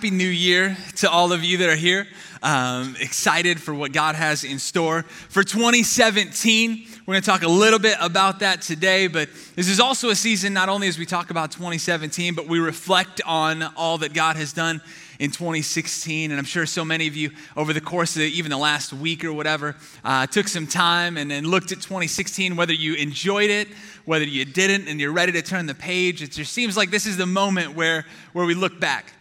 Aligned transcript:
Happy 0.00 0.10
New 0.10 0.24
Year 0.24 0.78
to 0.96 1.10
all 1.10 1.30
of 1.30 1.44
you 1.44 1.58
that 1.58 1.68
are 1.68 1.76
here. 1.76 2.06
Um, 2.42 2.96
excited 3.00 3.60
for 3.60 3.74
what 3.74 3.92
God 3.92 4.14
has 4.14 4.44
in 4.44 4.58
store 4.58 5.02
for 5.02 5.44
2017. 5.44 6.86
We're 7.04 7.12
going 7.12 7.20
to 7.20 7.26
talk 7.26 7.42
a 7.42 7.48
little 7.48 7.78
bit 7.78 7.98
about 8.00 8.38
that 8.38 8.62
today, 8.62 9.08
but 9.08 9.28
this 9.56 9.68
is 9.68 9.78
also 9.78 10.08
a 10.08 10.14
season 10.14 10.54
not 10.54 10.70
only 10.70 10.88
as 10.88 10.98
we 10.98 11.04
talk 11.04 11.28
about 11.28 11.50
2017, 11.50 12.34
but 12.34 12.48
we 12.48 12.58
reflect 12.60 13.20
on 13.26 13.62
all 13.76 13.98
that 13.98 14.14
God 14.14 14.36
has 14.36 14.54
done 14.54 14.80
in 15.18 15.32
2016. 15.32 16.30
And 16.30 16.38
I'm 16.38 16.46
sure 16.46 16.64
so 16.64 16.82
many 16.82 17.06
of 17.06 17.14
you, 17.14 17.32
over 17.54 17.74
the 17.74 17.82
course 17.82 18.16
of 18.16 18.22
even 18.22 18.50
the 18.50 18.56
last 18.56 18.94
week 18.94 19.22
or 19.22 19.34
whatever, 19.34 19.76
uh, 20.02 20.26
took 20.26 20.48
some 20.48 20.66
time 20.66 21.18
and, 21.18 21.30
and 21.30 21.46
looked 21.46 21.72
at 21.72 21.82
2016, 21.82 22.56
whether 22.56 22.72
you 22.72 22.94
enjoyed 22.94 23.50
it, 23.50 23.68
whether 24.06 24.24
you 24.24 24.46
didn't, 24.46 24.88
and 24.88 24.98
you're 24.98 25.12
ready 25.12 25.32
to 25.32 25.42
turn 25.42 25.66
the 25.66 25.74
page. 25.74 26.22
It 26.22 26.30
just 26.30 26.54
seems 26.54 26.74
like 26.74 26.90
this 26.90 27.04
is 27.04 27.18
the 27.18 27.26
moment 27.26 27.74
where, 27.74 28.06
where 28.32 28.46
we 28.46 28.54
look 28.54 28.80
back. 28.80 29.12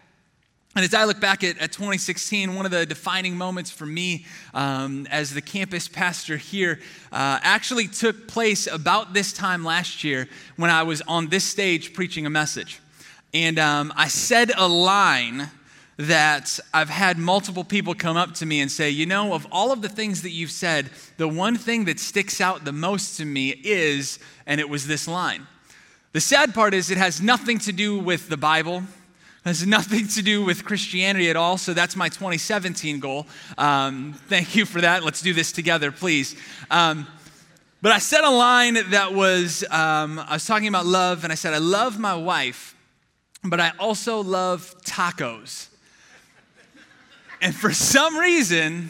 And 0.75 0.85
as 0.85 0.93
I 0.93 1.05
look 1.05 1.19
back 1.19 1.43
at, 1.43 1.57
at 1.57 1.71
2016, 1.71 2.53
one 2.53 2.63
of 2.63 2.71
the 2.71 2.85
defining 2.85 3.35
moments 3.35 3.71
for 3.71 3.87
me 3.87 4.25
um, 4.53 5.07
as 5.09 5.33
the 5.33 5.41
campus 5.41 5.87
pastor 5.87 6.37
here 6.37 6.79
uh, 7.11 7.39
actually 7.41 7.87
took 7.87 8.27
place 8.27 8.67
about 8.67 9.13
this 9.13 9.33
time 9.33 9.65
last 9.65 10.03
year 10.03 10.29
when 10.57 10.69
I 10.69 10.83
was 10.83 11.01
on 11.01 11.29
this 11.29 11.43
stage 11.43 11.93
preaching 11.93 12.27
a 12.27 12.29
message. 12.29 12.81
And 13.33 13.57
um, 13.57 13.91
I 13.95 14.09
said 14.09 14.51
a 14.55 14.67
line 14.67 15.49
that 15.97 16.59
I've 16.71 16.89
had 16.89 17.17
multiple 17.17 17.63
people 17.63 17.95
come 17.95 18.15
up 18.15 18.35
to 18.35 18.45
me 18.45 18.61
and 18.61 18.71
say, 18.71 18.91
you 18.91 19.07
know, 19.07 19.33
of 19.33 19.47
all 19.51 19.71
of 19.71 19.81
the 19.81 19.89
things 19.89 20.21
that 20.21 20.31
you've 20.31 20.51
said, 20.51 20.91
the 21.17 21.27
one 21.27 21.57
thing 21.57 21.85
that 21.85 21.99
sticks 21.99 22.39
out 22.39 22.63
the 22.63 22.71
most 22.71 23.17
to 23.17 23.25
me 23.25 23.49
is, 23.63 24.19
and 24.45 24.61
it 24.61 24.69
was 24.69 24.85
this 24.85 25.07
line. 25.07 25.47
The 26.13 26.21
sad 26.21 26.53
part 26.53 26.73
is, 26.73 26.89
it 26.89 26.97
has 26.97 27.21
nothing 27.21 27.57
to 27.59 27.73
do 27.73 27.97
with 27.97 28.29
the 28.29 28.37
Bible 28.37 28.83
has 29.45 29.65
nothing 29.65 30.07
to 30.09 30.21
do 30.21 30.43
with 30.43 30.65
Christianity 30.65 31.29
at 31.29 31.35
all, 31.35 31.57
so 31.57 31.73
that's 31.73 31.95
my 31.95 32.09
2017 32.09 32.99
goal. 32.99 33.25
Um, 33.57 34.13
thank 34.27 34.55
you 34.55 34.65
for 34.65 34.81
that. 34.81 35.03
Let's 35.03 35.21
do 35.21 35.33
this 35.33 35.51
together, 35.51 35.91
please. 35.91 36.35
Um, 36.69 37.07
but 37.81 37.93
I 37.93 37.99
said 37.99 38.25
a 38.25 38.29
line 38.29 38.77
that 38.91 39.13
was 39.13 39.63
um, 39.71 40.19
I 40.19 40.33
was 40.33 40.45
talking 40.45 40.67
about 40.67 40.85
love, 40.85 41.23
and 41.23 41.31
I 41.31 41.35
said, 41.35 41.53
I 41.53 41.59
love 41.59 41.97
my 41.97 42.15
wife, 42.15 42.75
but 43.43 43.61
I 43.61 43.71
also 43.79 44.21
love 44.21 44.75
tacos. 44.83 45.69
and 47.41 47.55
for 47.55 47.71
some 47.71 48.17
reason, 48.17 48.89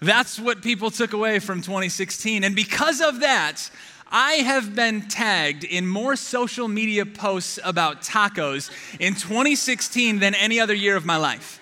that's 0.00 0.38
what 0.38 0.60
people 0.62 0.90
took 0.90 1.14
away 1.14 1.38
from 1.38 1.62
2016. 1.62 2.44
And 2.44 2.54
because 2.54 3.00
of 3.00 3.20
that, 3.20 3.70
I 4.10 4.34
have 4.34 4.74
been 4.74 5.02
tagged 5.02 5.64
in 5.64 5.86
more 5.86 6.14
social 6.14 6.68
media 6.68 7.04
posts 7.04 7.58
about 7.64 8.02
tacos 8.02 8.70
in 9.00 9.14
2016 9.14 10.20
than 10.20 10.34
any 10.34 10.60
other 10.60 10.74
year 10.74 10.96
of 10.96 11.04
my 11.04 11.16
life. 11.16 11.60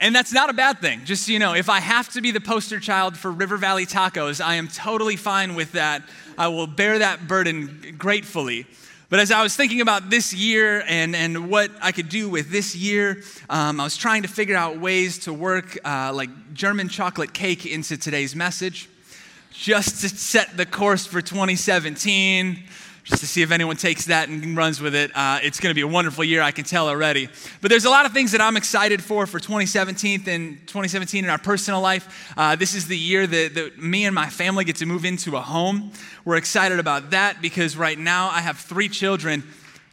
And 0.00 0.14
that's 0.14 0.32
not 0.32 0.50
a 0.50 0.54
bad 0.54 0.80
thing. 0.80 1.04
Just 1.04 1.26
so 1.26 1.32
you 1.32 1.38
know, 1.38 1.54
if 1.54 1.68
I 1.68 1.80
have 1.80 2.08
to 2.10 2.20
be 2.20 2.30
the 2.30 2.40
poster 2.40 2.80
child 2.80 3.16
for 3.16 3.30
River 3.30 3.56
Valley 3.56 3.86
tacos, 3.86 4.44
I 4.44 4.54
am 4.54 4.68
totally 4.68 5.16
fine 5.16 5.54
with 5.54 5.72
that. 5.72 6.02
I 6.38 6.48
will 6.48 6.66
bear 6.66 6.98
that 6.98 7.28
burden 7.28 7.94
gratefully. 7.98 8.66
But 9.08 9.20
as 9.20 9.30
I 9.30 9.42
was 9.42 9.54
thinking 9.54 9.80
about 9.80 10.10
this 10.10 10.32
year 10.32 10.82
and, 10.86 11.14
and 11.14 11.48
what 11.48 11.70
I 11.80 11.92
could 11.92 12.08
do 12.08 12.28
with 12.28 12.50
this 12.50 12.74
year, 12.74 13.22
um, 13.48 13.80
I 13.80 13.84
was 13.84 13.96
trying 13.96 14.22
to 14.22 14.28
figure 14.28 14.56
out 14.56 14.80
ways 14.80 15.18
to 15.20 15.32
work 15.32 15.78
uh, 15.84 16.12
like 16.12 16.54
German 16.54 16.88
chocolate 16.88 17.32
cake 17.32 17.64
into 17.64 17.96
today's 17.96 18.34
message 18.34 18.88
just 19.58 20.02
to 20.02 20.08
set 20.08 20.56
the 20.56 20.66
course 20.66 21.06
for 21.06 21.22
2017, 21.22 22.62
just 23.04 23.20
to 23.20 23.26
see 23.26 23.40
if 23.40 23.50
anyone 23.50 23.76
takes 23.76 24.04
that 24.06 24.28
and 24.28 24.56
runs 24.56 24.80
with 24.80 24.94
it. 24.94 25.10
Uh, 25.14 25.38
it's 25.42 25.60
going 25.60 25.70
to 25.70 25.74
be 25.74 25.80
a 25.80 25.86
wonderful 25.86 26.24
year, 26.24 26.42
I 26.42 26.50
can 26.50 26.64
tell 26.64 26.88
already. 26.88 27.28
But 27.62 27.70
there's 27.70 27.86
a 27.86 27.90
lot 27.90 28.04
of 28.04 28.12
things 28.12 28.32
that 28.32 28.40
I'm 28.40 28.56
excited 28.56 29.02
for 29.02 29.26
for 29.26 29.40
2017 29.40 30.28
and 30.28 30.58
2017 30.66 31.24
in 31.24 31.30
our 31.30 31.38
personal 31.38 31.80
life. 31.80 32.34
Uh, 32.36 32.54
this 32.56 32.74
is 32.74 32.86
the 32.86 32.98
year 32.98 33.26
that, 33.26 33.54
that 33.54 33.78
me 33.78 34.04
and 34.04 34.14
my 34.14 34.28
family 34.28 34.64
get 34.64 34.76
to 34.76 34.86
move 34.86 35.04
into 35.04 35.36
a 35.36 35.40
home. 35.40 35.90
We're 36.24 36.36
excited 36.36 36.78
about 36.78 37.10
that 37.10 37.40
because 37.40 37.76
right 37.76 37.98
now 37.98 38.28
I 38.28 38.40
have 38.40 38.58
three 38.58 38.88
children. 38.88 39.42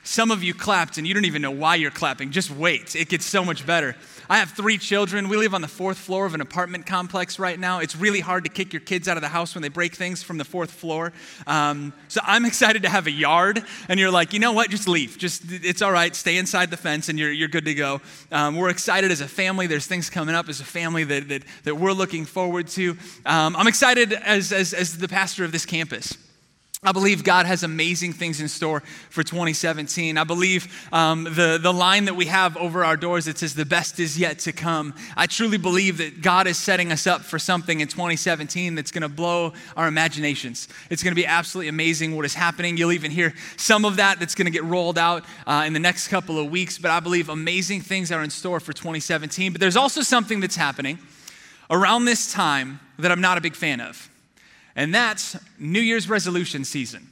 Some 0.03 0.31
of 0.31 0.43
you 0.43 0.53
clapped 0.53 0.97
and 0.97 1.07
you 1.07 1.13
don't 1.13 1.25
even 1.25 1.41
know 1.41 1.51
why 1.51 1.75
you're 1.75 1.89
clapping. 1.89 2.31
Just 2.31 2.51
wait, 2.51 2.93
it 2.93 3.07
gets 3.07 3.25
so 3.25 3.45
much 3.45 3.65
better. 3.65 3.95
I 4.29 4.37
have 4.37 4.51
three 4.51 4.77
children. 4.77 5.29
We 5.29 5.37
live 5.37 5.53
on 5.53 5.61
the 5.61 5.67
fourth 5.67 5.97
floor 5.97 6.25
of 6.25 6.33
an 6.33 6.41
apartment 6.41 6.85
complex 6.85 7.39
right 7.39 7.59
now. 7.59 7.79
It's 7.79 7.95
really 7.95 8.19
hard 8.19 8.43
to 8.43 8.49
kick 8.49 8.73
your 8.73 8.81
kids 8.81 9.07
out 9.07 9.17
of 9.17 9.21
the 9.21 9.29
house 9.29 9.55
when 9.55 9.61
they 9.61 9.69
break 9.69 9.95
things 9.95 10.21
from 10.21 10.37
the 10.37 10.43
fourth 10.45 10.71
floor. 10.71 11.13
Um, 11.47 11.93
so 12.09 12.19
I'm 12.23 12.43
excited 12.53 12.83
to 12.83 12.89
have 12.89 13.07
a 13.07 13.11
yard. 13.11 13.63
And 13.87 13.99
you're 13.99 14.11
like, 14.11 14.33
you 14.33 14.39
know 14.39 14.51
what? 14.51 14.69
Just 14.69 14.87
leave. 14.87 15.17
Just 15.17 15.43
it's 15.47 15.81
all 15.81 15.91
right. 15.91 16.15
Stay 16.15 16.37
inside 16.37 16.69
the 16.69 16.77
fence, 16.77 17.09
and 17.09 17.17
you're 17.17 17.31
you're 17.31 17.47
good 17.47 17.65
to 17.65 17.73
go. 17.73 18.01
Um, 18.31 18.55
we're 18.55 18.69
excited 18.69 19.11
as 19.11 19.21
a 19.21 19.27
family. 19.27 19.67
There's 19.67 19.87
things 19.87 20.09
coming 20.09 20.35
up 20.35 20.49
as 20.49 20.59
a 20.59 20.65
family 20.65 21.03
that 21.05 21.29
that, 21.29 21.43
that 21.63 21.75
we're 21.75 21.93
looking 21.93 22.25
forward 22.25 22.67
to. 22.69 22.97
Um, 23.25 23.55
I'm 23.55 23.67
excited 23.67 24.13
as, 24.13 24.51
as 24.51 24.73
as 24.73 24.97
the 24.97 25.07
pastor 25.07 25.43
of 25.43 25.51
this 25.51 25.65
campus. 25.65 26.17
I 26.85 26.91
believe 26.91 27.23
God 27.23 27.45
has 27.45 27.63
amazing 27.63 28.13
things 28.13 28.41
in 28.41 28.47
store 28.49 28.81
for 29.09 29.23
2017. 29.23 30.17
I 30.17 30.23
believe 30.25 30.87
um, 30.91 31.23
the, 31.23 31.57
the 31.61 31.71
line 31.71 32.05
that 32.05 32.15
we 32.15 32.25
have 32.25 32.57
over 32.57 32.83
our 32.83 32.97
doors 32.97 33.25
that 33.25 33.37
says, 33.37 33.53
The 33.53 33.65
best 33.65 33.99
is 33.99 34.19
yet 34.19 34.39
to 34.39 34.51
come. 34.51 34.93
I 35.15 35.27
truly 35.27 35.57
believe 35.57 35.97
that 35.99 36.21
God 36.21 36.45
is 36.45 36.57
setting 36.57 36.91
us 36.91 37.07
up 37.07 37.21
for 37.21 37.39
something 37.39 37.79
in 37.79 37.87
2017 37.87 38.75
that's 38.75 38.91
going 38.91 39.03
to 39.03 39.09
blow 39.09 39.53
our 39.77 39.87
imaginations. 39.87 40.67
It's 40.89 41.03
going 41.03 41.11
to 41.11 41.15
be 41.15 41.25
absolutely 41.25 41.69
amazing 41.69 42.15
what 42.15 42.25
is 42.25 42.33
happening. 42.33 42.75
You'll 42.75 42.91
even 42.91 43.11
hear 43.11 43.33
some 43.55 43.85
of 43.85 43.95
that 43.95 44.19
that's 44.19 44.35
going 44.35 44.45
to 44.45 44.51
get 44.51 44.65
rolled 44.65 44.97
out 44.97 45.23
uh, 45.47 45.63
in 45.65 45.73
the 45.73 45.79
next 45.79 46.09
couple 46.09 46.37
of 46.37 46.51
weeks. 46.51 46.77
But 46.77 46.91
I 46.91 46.99
believe 46.99 47.29
amazing 47.29 47.81
things 47.81 48.11
are 48.11 48.23
in 48.23 48.29
store 48.29 48.59
for 48.59 48.73
2017. 48.73 49.53
But 49.53 49.61
there's 49.61 49.77
also 49.77 50.01
something 50.01 50.41
that's 50.41 50.57
happening 50.57 50.99
around 51.69 52.05
this 52.05 52.31
time 52.31 52.81
that 52.99 53.11
I'm 53.11 53.21
not 53.21 53.37
a 53.37 53.41
big 53.41 53.55
fan 53.55 53.79
of 53.79 54.09
and 54.75 54.93
that's 54.93 55.37
New 55.59 55.81
Year's 55.81 56.09
resolution 56.09 56.65
season. 56.65 57.07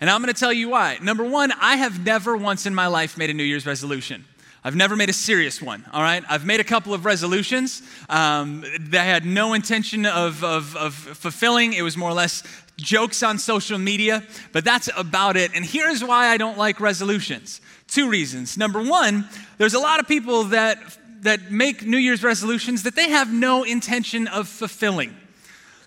And 0.00 0.10
I'm 0.10 0.20
gonna 0.20 0.32
tell 0.32 0.52
you 0.52 0.68
why. 0.68 0.98
Number 1.00 1.24
one, 1.24 1.52
I 1.52 1.76
have 1.76 2.04
never 2.04 2.36
once 2.36 2.66
in 2.66 2.74
my 2.74 2.88
life 2.88 3.16
made 3.16 3.30
a 3.30 3.34
New 3.34 3.44
Year's 3.44 3.66
resolution. 3.66 4.24
I've 4.64 4.76
never 4.76 4.94
made 4.94 5.08
a 5.08 5.12
serious 5.12 5.60
one, 5.60 5.84
all 5.92 6.02
right? 6.02 6.22
I've 6.28 6.46
made 6.46 6.60
a 6.60 6.64
couple 6.64 6.94
of 6.94 7.04
resolutions 7.04 7.82
um, 8.08 8.64
that 8.78 9.00
I 9.00 9.04
had 9.04 9.26
no 9.26 9.54
intention 9.54 10.06
of, 10.06 10.44
of, 10.44 10.76
of 10.76 10.94
fulfilling. 10.94 11.72
It 11.72 11.82
was 11.82 11.96
more 11.96 12.10
or 12.10 12.14
less 12.14 12.44
jokes 12.76 13.24
on 13.24 13.38
social 13.38 13.78
media, 13.78 14.22
but 14.52 14.64
that's 14.64 14.88
about 14.96 15.36
it. 15.36 15.50
And 15.54 15.64
here's 15.64 16.04
why 16.04 16.28
I 16.28 16.36
don't 16.36 16.58
like 16.58 16.80
resolutions 16.80 17.60
two 17.88 18.08
reasons. 18.08 18.56
Number 18.56 18.82
one, 18.82 19.28
there's 19.58 19.74
a 19.74 19.78
lot 19.78 20.00
of 20.00 20.08
people 20.08 20.44
that, 20.44 20.78
that 21.20 21.50
make 21.50 21.84
New 21.84 21.98
Year's 21.98 22.24
resolutions 22.24 22.84
that 22.84 22.96
they 22.96 23.10
have 23.10 23.30
no 23.30 23.64
intention 23.64 24.26
of 24.28 24.48
fulfilling. 24.48 25.14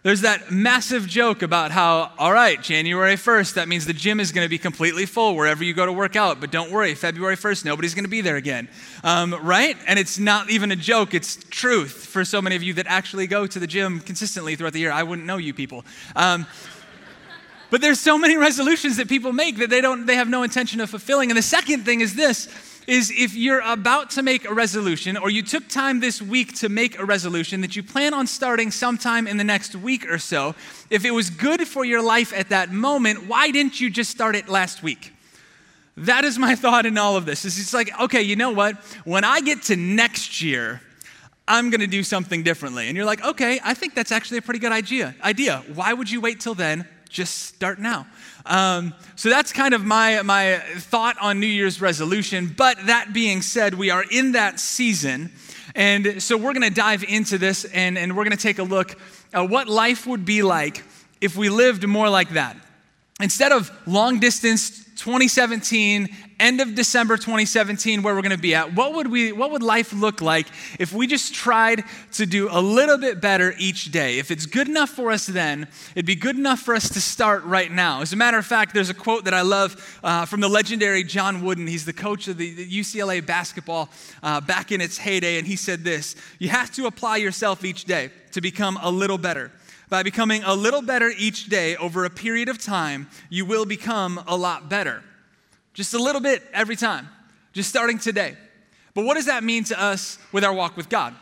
There's 0.05 0.21
that 0.21 0.51
massive 0.51 1.07
joke 1.07 1.41
about 1.41 1.71
how, 1.71 2.11
all 2.19 2.31
right, 2.31 2.61
January 2.61 3.15
1st, 3.15 3.55
that 3.55 3.67
means 3.67 3.87
the 3.87 3.93
gym 3.93 4.19
is 4.19 4.31
going 4.31 4.45
to 4.45 4.49
be 4.49 4.59
completely 4.59 5.07
full 5.07 5.35
wherever 5.35 5.63
you 5.63 5.73
go 5.73 5.83
to 5.83 5.91
work 5.91 6.15
out. 6.15 6.39
But 6.39 6.51
don't 6.51 6.69
worry, 6.69 6.93
February 6.93 7.35
1st, 7.35 7.65
nobody's 7.65 7.95
going 7.95 8.03
to 8.03 8.09
be 8.09 8.21
there 8.21 8.35
again. 8.35 8.69
Um, 9.03 9.33
right? 9.41 9.75
And 9.87 9.97
it's 9.97 10.19
not 10.19 10.51
even 10.51 10.71
a 10.71 10.75
joke, 10.75 11.15
it's 11.15 11.37
truth 11.49 12.05
for 12.05 12.23
so 12.23 12.39
many 12.39 12.55
of 12.55 12.61
you 12.61 12.75
that 12.75 12.85
actually 12.85 13.25
go 13.25 13.47
to 13.47 13.57
the 13.57 13.65
gym 13.65 13.99
consistently 13.99 14.55
throughout 14.55 14.73
the 14.73 14.79
year. 14.79 14.91
I 14.91 15.01
wouldn't 15.01 15.25
know 15.25 15.37
you 15.37 15.55
people. 15.55 15.83
Um, 16.15 16.45
but 17.71 17.81
there's 17.81 17.99
so 17.99 18.15
many 18.15 18.37
resolutions 18.37 18.97
that 18.97 19.09
people 19.09 19.33
make 19.33 19.57
that 19.57 19.71
they 19.71 19.81
don't 19.81 20.05
they 20.05 20.17
have 20.17 20.29
no 20.29 20.43
intention 20.43 20.81
of 20.81 20.89
fulfilling. 20.91 21.31
And 21.31 21.37
the 21.37 21.41
second 21.41 21.83
thing 21.83 22.01
is 22.01 22.13
this 22.13 22.47
is 22.87 23.11
if 23.11 23.35
you're 23.35 23.61
about 23.61 24.11
to 24.11 24.21
make 24.21 24.45
a 24.45 24.53
resolution 24.53 25.17
or 25.17 25.29
you 25.29 25.41
took 25.41 25.67
time 25.67 25.99
this 25.99 26.21
week 26.21 26.55
to 26.55 26.69
make 26.69 26.99
a 26.99 27.05
resolution 27.05 27.61
that 27.61 27.75
you 27.75 27.83
plan 27.83 28.13
on 28.13 28.27
starting 28.27 28.71
sometime 28.71 29.27
in 29.27 29.37
the 29.37 29.43
next 29.43 29.75
week 29.75 30.09
or 30.09 30.17
so, 30.17 30.55
if 30.89 31.05
it 31.05 31.11
was 31.11 31.29
good 31.29 31.67
for 31.67 31.83
your 31.83 32.01
life 32.01 32.33
at 32.33 32.49
that 32.49 32.71
moment, 32.71 33.27
why 33.27 33.51
didn't 33.51 33.79
you 33.81 33.89
just 33.89 34.11
start 34.11 34.35
it 34.35 34.47
last 34.47 34.83
week? 34.83 35.13
That 35.97 36.25
is 36.25 36.37
my 36.37 36.55
thought 36.63 36.85
in 36.85 36.97
all 36.97 37.15
of 37.15 37.25
this. 37.25 37.45
Is 37.45 37.59
it's 37.59 37.73
like, 37.73 37.89
okay, 38.01 38.21
you 38.21 38.35
know 38.35 38.51
what? 38.51 38.75
When 39.03 39.23
I 39.23 39.41
get 39.41 39.63
to 39.63 39.75
next 39.75 40.41
year, 40.41 40.81
I'm 41.47 41.69
going 41.69 41.81
to 41.81 41.87
do 41.87 42.03
something 42.03 42.43
differently. 42.43 42.87
And 42.87 42.97
you're 42.97 43.05
like, 43.05 43.23
okay, 43.23 43.59
I 43.63 43.73
think 43.73 43.93
that's 43.93 44.11
actually 44.11 44.39
a 44.39 44.41
pretty 44.41 44.59
good 44.59 44.71
idea. 44.71 45.15
Idea. 45.23 45.63
Why 45.73 45.93
would 45.93 46.09
you 46.09 46.19
wait 46.19 46.39
till 46.39 46.55
then? 46.55 46.87
Just 47.15 47.43
start 47.43 47.79
now. 47.79 48.05
Um, 48.45 48.93
so 49.15 49.29
that's 49.29 49.53
kind 49.53 49.73
of 49.73 49.85
my, 49.85 50.21
my 50.23 50.57
thought 50.75 51.15
on 51.21 51.39
New 51.39 51.47
Year's 51.47 51.79
resolution. 51.79 52.53
But 52.57 52.87
that 52.87 53.13
being 53.13 53.41
said, 53.41 53.73
we 53.73 53.89
are 53.89 54.03
in 54.11 54.33
that 54.33 54.59
season. 54.59 55.31
And 55.75 56.21
so 56.21 56.35
we're 56.35 56.51
going 56.51 56.69
to 56.69 56.75
dive 56.75 57.05
into 57.05 57.37
this 57.37 57.63
and, 57.63 57.97
and 57.97 58.17
we're 58.17 58.25
going 58.25 58.35
to 58.35 58.43
take 58.43 58.59
a 58.59 58.63
look 58.63 58.99
at 59.31 59.49
what 59.49 59.69
life 59.69 60.05
would 60.05 60.25
be 60.25 60.41
like 60.43 60.83
if 61.21 61.37
we 61.37 61.47
lived 61.47 61.87
more 61.87 62.09
like 62.09 62.31
that. 62.31 62.57
Instead 63.21 63.53
of 63.53 63.71
long 63.87 64.19
distance 64.19 64.83
2017 64.97 66.13
end 66.39 66.61
of 66.61 66.75
December 66.75 67.17
2017 67.17 68.01
where 68.01 68.13
we're 68.13 68.21
going 68.21 68.31
to 68.31 68.37
be 68.37 68.55
at, 68.55 68.73
what 68.73 68.93
would 68.93 69.07
we 69.07 69.31
what 69.31 69.51
would 69.51 69.63
life 69.63 69.93
look 69.93 70.21
like 70.21 70.47
if 70.79 70.93
we 70.93 71.07
just 71.07 71.33
tried 71.33 71.83
to 72.13 72.25
do 72.25 72.49
a 72.51 72.61
little 72.61 72.97
bit 72.97 73.21
better 73.21 73.53
each 73.57 73.91
day? 73.91 74.19
If 74.19 74.31
it's 74.31 74.45
good 74.45 74.67
enough 74.67 74.89
for 74.89 75.11
us 75.11 75.25
then, 75.25 75.67
it'd 75.95 76.05
be 76.05 76.15
good 76.15 76.35
enough 76.35 76.59
for 76.59 76.75
us 76.75 76.89
to 76.89 77.01
start 77.01 77.43
right 77.43 77.71
now. 77.71 78.01
As 78.01 78.13
a 78.13 78.15
matter 78.15 78.37
of 78.37 78.45
fact, 78.45 78.73
there's 78.73 78.89
a 78.89 78.93
quote 78.93 79.25
that 79.25 79.33
I 79.33 79.41
love 79.41 79.99
uh, 80.03 80.25
from 80.25 80.41
the 80.41 80.49
legendary 80.49 81.03
John 81.03 81.43
Wooden. 81.43 81.67
He's 81.67 81.85
the 81.85 81.93
coach 81.93 82.27
of 82.27 82.37
the, 82.37 82.53
the 82.53 82.69
UCLA 82.69 83.25
basketball 83.25 83.89
uh, 84.23 84.41
back 84.41 84.71
in 84.71 84.81
its 84.81 84.97
heyday, 84.97 85.37
and 85.37 85.47
he 85.47 85.55
said 85.55 85.83
this: 85.83 86.15
"You 86.39 86.49
have 86.49 86.71
to 86.75 86.85
apply 86.87 87.17
yourself 87.17 87.63
each 87.63 87.85
day 87.85 88.11
to 88.31 88.41
become 88.41 88.77
a 88.81 88.91
little 88.91 89.17
better." 89.17 89.51
By 89.87 90.01
becoming 90.01 90.43
a 90.43 90.55
little 90.55 90.81
better 90.81 91.11
each 91.15 91.45
day 91.45 91.75
over 91.75 92.05
a 92.05 92.09
period 92.09 92.49
of 92.49 92.57
time, 92.57 93.07
you 93.29 93.45
will 93.45 93.65
become 93.65 94.21
a 94.27 94.35
lot 94.35 94.67
better. 94.67 95.03
Just 95.75 95.93
a 95.93 95.99
little 95.99 96.21
bit 96.21 96.41
every 96.53 96.77
time, 96.77 97.07
just 97.51 97.69
starting 97.69 97.99
today. 97.99 98.35
But 98.93 99.03
what 99.03 99.15
does 99.15 99.25
that 99.25 99.43
mean 99.43 99.65
to 99.65 99.79
us 99.79 100.17
with 100.31 100.45
our 100.45 100.53
walk 100.53 100.77
with 100.77 100.87
God? 100.87 101.13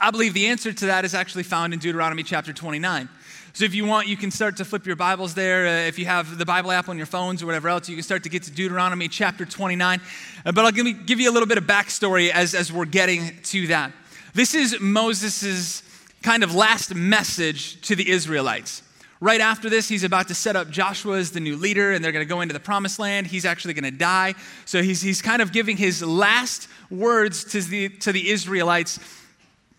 I 0.00 0.10
believe 0.10 0.34
the 0.34 0.48
answer 0.48 0.72
to 0.72 0.86
that 0.86 1.04
is 1.04 1.14
actually 1.14 1.44
found 1.44 1.72
in 1.72 1.78
Deuteronomy 1.78 2.24
chapter 2.24 2.52
29. 2.52 3.08
So 3.52 3.64
if 3.64 3.74
you 3.74 3.84
want, 3.84 4.08
you 4.08 4.16
can 4.16 4.32
start 4.32 4.56
to 4.56 4.64
flip 4.64 4.86
your 4.86 4.96
Bibles 4.96 5.34
there. 5.34 5.66
Uh, 5.66 5.86
if 5.86 6.00
you 6.00 6.06
have 6.06 6.36
the 6.36 6.44
Bible 6.44 6.72
app 6.72 6.88
on 6.88 6.96
your 6.96 7.06
phones 7.06 7.44
or 7.44 7.46
whatever 7.46 7.68
else, 7.68 7.88
you 7.88 7.94
can 7.94 8.02
start 8.02 8.24
to 8.24 8.28
get 8.28 8.42
to 8.44 8.50
Deuteronomy 8.50 9.06
chapter 9.06 9.44
29. 9.44 10.00
Uh, 10.44 10.52
but 10.52 10.64
I'll 10.64 10.72
give, 10.72 10.84
me, 10.84 10.92
give 10.92 11.20
you 11.20 11.30
a 11.30 11.32
little 11.32 11.48
bit 11.48 11.58
of 11.58 11.64
backstory 11.64 12.30
as, 12.30 12.56
as 12.56 12.72
we're 12.72 12.86
getting 12.86 13.38
to 13.44 13.68
that. 13.68 13.92
This 14.34 14.54
is 14.54 14.80
Moses' 14.80 15.84
kind 16.22 16.42
of 16.42 16.54
last 16.56 16.92
message 16.94 17.80
to 17.82 17.94
the 17.94 18.10
Israelites. 18.10 18.82
Right 19.22 19.42
after 19.42 19.68
this, 19.68 19.86
he's 19.86 20.02
about 20.02 20.28
to 20.28 20.34
set 20.34 20.56
up 20.56 20.70
Joshua 20.70 21.18
as 21.18 21.30
the 21.30 21.40
new 21.40 21.56
leader, 21.56 21.92
and 21.92 22.02
they're 22.02 22.12
going 22.12 22.24
to 22.24 22.28
go 22.28 22.40
into 22.40 22.54
the 22.54 22.60
promised 22.60 22.98
land. 22.98 23.26
He's 23.26 23.44
actually 23.44 23.74
going 23.74 23.84
to 23.84 23.90
die. 23.90 24.34
So 24.64 24.82
he's, 24.82 25.02
he's 25.02 25.20
kind 25.20 25.42
of 25.42 25.52
giving 25.52 25.76
his 25.76 26.02
last 26.02 26.68
words 26.90 27.44
to 27.52 27.60
the, 27.60 27.90
to 27.90 28.12
the 28.12 28.30
Israelites 28.30 28.98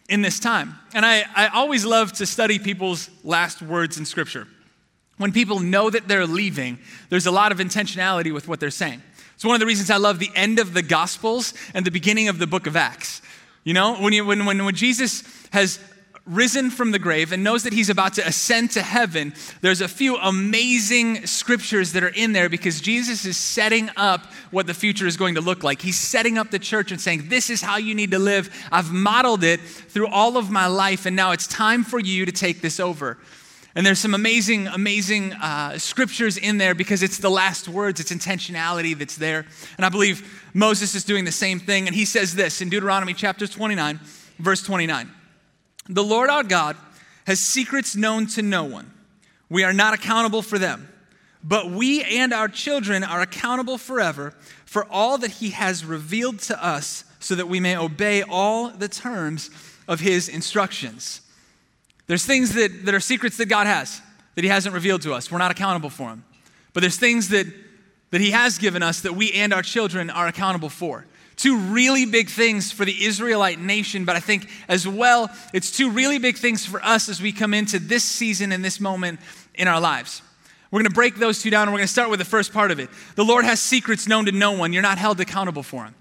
in 0.08 0.22
this 0.22 0.40
time. 0.40 0.76
And 0.94 1.04
I, 1.04 1.24
I 1.36 1.48
always 1.48 1.86
love 1.86 2.14
to 2.14 2.28
study 2.28 2.60
people's 2.60 3.10
last 3.24 3.64
words 3.64 3.98
in 3.98 4.06
Scripture. 4.06 4.48
When 5.18 5.32
people 5.32 5.60
know 5.60 5.90
that 5.90 6.08
they're 6.08 6.28
leaving, 6.28 6.78
there's 7.10 7.26
a 7.26 7.32
lot 7.32 7.52
of 7.52 7.58
intentionality 7.58 8.32
with 8.32 8.48
what 8.48 8.60
they're 8.60 8.70
saying. 8.70 9.02
It's 9.34 9.46
one 9.46 9.56
of 9.56 9.60
the 9.60 9.66
reasons 9.66 9.90
I 9.90 9.98
love 9.98 10.20
the 10.20 10.32
end 10.36 10.60
of 10.60 10.76
the 10.76 10.84
Gospels 10.84 11.56
and 11.74 11.84
the 11.84 11.92
beginning 11.92 12.28
of 12.28 12.38
the 12.38 12.46
book 12.46 12.68
of 12.68 12.76
Acts. 12.76 13.24
You 13.64 13.74
know, 13.74 13.96
when, 13.96 14.14
you, 14.14 14.24
when, 14.24 14.46
when, 14.46 14.64
when 14.66 14.76
Jesus 14.76 15.24
has 15.52 15.80
risen 16.26 16.70
from 16.70 16.92
the 16.92 17.00
grave 17.00 17.32
and 17.32 17.44
knows 17.44 17.64
that 17.64 17.74
he's 17.74 17.90
about 17.90 18.14
to 18.14 18.28
ascend 18.28 18.72
to 18.72 18.82
heaven, 18.82 19.34
there's 19.62 19.82
a 19.82 19.88
few 19.88 20.18
amazing 20.18 21.26
scriptures 21.26 21.94
that 21.94 22.04
are 22.04 22.10
in 22.10 22.34
there 22.34 22.50
because 22.50 22.80
Jesus 22.80 23.26
is 23.26 23.38
setting 23.38 23.90
up 23.98 24.26
what 24.52 24.68
the 24.68 24.74
future 24.74 25.08
is 25.08 25.18
going 25.18 25.36
to 25.36 25.42
look 25.42 25.64
like. 25.64 25.82
He's 25.82 26.00
setting 26.00 26.38
up 26.38 26.52
the 26.52 26.60
church 26.60 26.92
and 26.92 27.02
saying, 27.02 27.30
This 27.30 27.50
is 27.50 27.62
how 27.62 27.78
you 27.78 27.96
need 27.96 28.12
to 28.12 28.20
live. 28.20 28.50
I've 28.72 28.92
modeled 28.92 29.44
it 29.44 29.60
through 29.62 30.08
all 30.08 30.38
of 30.38 30.52
my 30.52 30.68
life, 30.68 31.06
and 31.06 31.16
now 31.16 31.32
it's 31.32 31.48
time 31.48 31.84
for 31.84 32.00
you 32.00 32.26
to 32.26 32.32
take 32.32 32.62
this 32.62 32.80
over. 32.80 33.18
And 33.74 33.86
there's 33.86 34.00
some 34.00 34.14
amazing, 34.14 34.68
amazing 34.68 35.32
uh, 35.34 35.78
scriptures 35.78 36.38
in 36.38 36.58
there 36.58 36.76
because 36.76 37.04
it's 37.04 37.20
the 37.20 37.30
last 37.30 37.70
words, 37.70 38.02
it's 38.02 38.12
intentionality 38.12 38.98
that's 38.98 39.16
there. 39.16 39.46
And 39.78 39.86
I 39.86 39.90
believe 39.90 40.50
Moses 40.54 40.94
is 40.94 41.06
doing 41.06 41.24
the 41.24 41.32
same 41.32 41.58
thing. 41.58 41.88
And 41.88 41.96
he 41.96 42.04
says 42.04 42.36
this 42.36 42.62
in 42.62 42.70
Deuteronomy 42.70 43.14
chapter 43.14 43.48
29, 43.48 44.00
verse 44.40 44.62
29. 44.62 45.10
The 45.92 46.04
Lord 46.04 46.30
our 46.30 46.44
God 46.44 46.78
has 47.28 47.42
secrets 47.42 47.98
known 47.98 48.26
to 48.28 48.42
no 48.42 48.64
one. 48.64 48.92
We 49.50 49.66
are 49.66 49.74
not 49.74 49.94
accountable 49.94 50.42
for 50.42 50.58
them, 50.58 50.88
but 51.44 51.70
we 51.70 52.02
and 52.02 52.34
our 52.34 52.48
children 52.48 53.04
are 53.04 53.20
accountable 53.20 53.78
forever 53.78 54.34
for 54.66 54.86
all 54.90 55.18
that 55.18 55.32
He 55.32 55.50
has 55.50 55.84
revealed 55.84 56.40
to 56.40 56.66
us 56.66 57.04
so 57.20 57.36
that 57.36 57.50
we 57.50 57.60
may 57.60 57.76
obey 57.76 58.24
all 58.24 58.70
the 58.70 58.88
terms 58.88 59.50
of 59.86 60.00
His 60.00 60.30
instructions. 60.30 61.20
There's 62.08 62.26
things 62.26 62.54
that, 62.54 62.86
that 62.86 62.96
are 62.96 63.02
secrets 63.02 63.36
that 63.38 63.48
God 63.48 63.68
has 63.68 64.02
that 64.36 64.46
He 64.46 64.50
hasn't 64.50 64.74
revealed 64.74 65.02
to 65.02 65.14
us. 65.14 65.30
We're 65.30 65.40
not 65.40 65.52
accountable 65.52 65.90
for 65.90 66.10
them. 66.10 66.24
But 66.72 66.80
there's 66.80 66.98
things 66.98 67.28
that, 67.30 67.48
that 68.12 68.22
He 68.22 68.32
has 68.32 68.58
given 68.58 68.82
us 68.82 69.02
that 69.02 69.14
we 69.14 69.34
and 69.34 69.54
our 69.54 69.62
children 69.62 70.10
are 70.10 70.28
accountable 70.28 70.70
for. 70.70 71.06
Two 71.42 71.58
really 71.58 72.06
big 72.06 72.30
things 72.30 72.72
for 72.72 72.86
the 72.86 73.04
Israelite 73.04 73.60
nation, 73.60 74.06
but 74.06 74.16
I 74.16 74.20
think 74.20 74.48
as 74.68 74.88
well, 74.88 75.28
it's 75.56 75.76
two 75.76 75.90
really 75.90 76.20
big 76.20 76.38
things 76.38 76.68
for 76.68 76.80
us 76.86 77.10
as 77.10 77.20
we 77.20 77.32
come 77.32 77.56
into 77.56 77.80
this 77.80 78.04
season 78.04 78.52
and 78.52 78.64
this 78.64 78.80
moment 78.80 79.20
in 79.56 79.68
our 79.68 79.82
lives. 79.82 80.22
We're 80.70 80.82
going 80.82 80.92
to 80.92 80.94
break 80.94 81.16
those 81.16 81.42
two 81.42 81.50
down 81.50 81.64
and 81.64 81.72
we're 81.72 81.80
going 81.80 81.88
to 81.88 81.92
start 81.92 82.12
with 82.12 82.20
the 82.20 82.26
first 82.26 82.54
part 82.54 82.70
of 82.70 82.80
it. 82.80 82.92
The 83.16 83.26
Lord 83.26 83.44
has 83.44 83.60
secrets 83.60 84.08
known 84.08 84.26
to 84.26 84.32
no 84.32 84.52
one. 84.52 84.72
You're 84.72 84.84
not 84.84 85.00
held 85.00 85.20
accountable 85.20 85.64
for 85.64 85.86
them. 85.86 85.96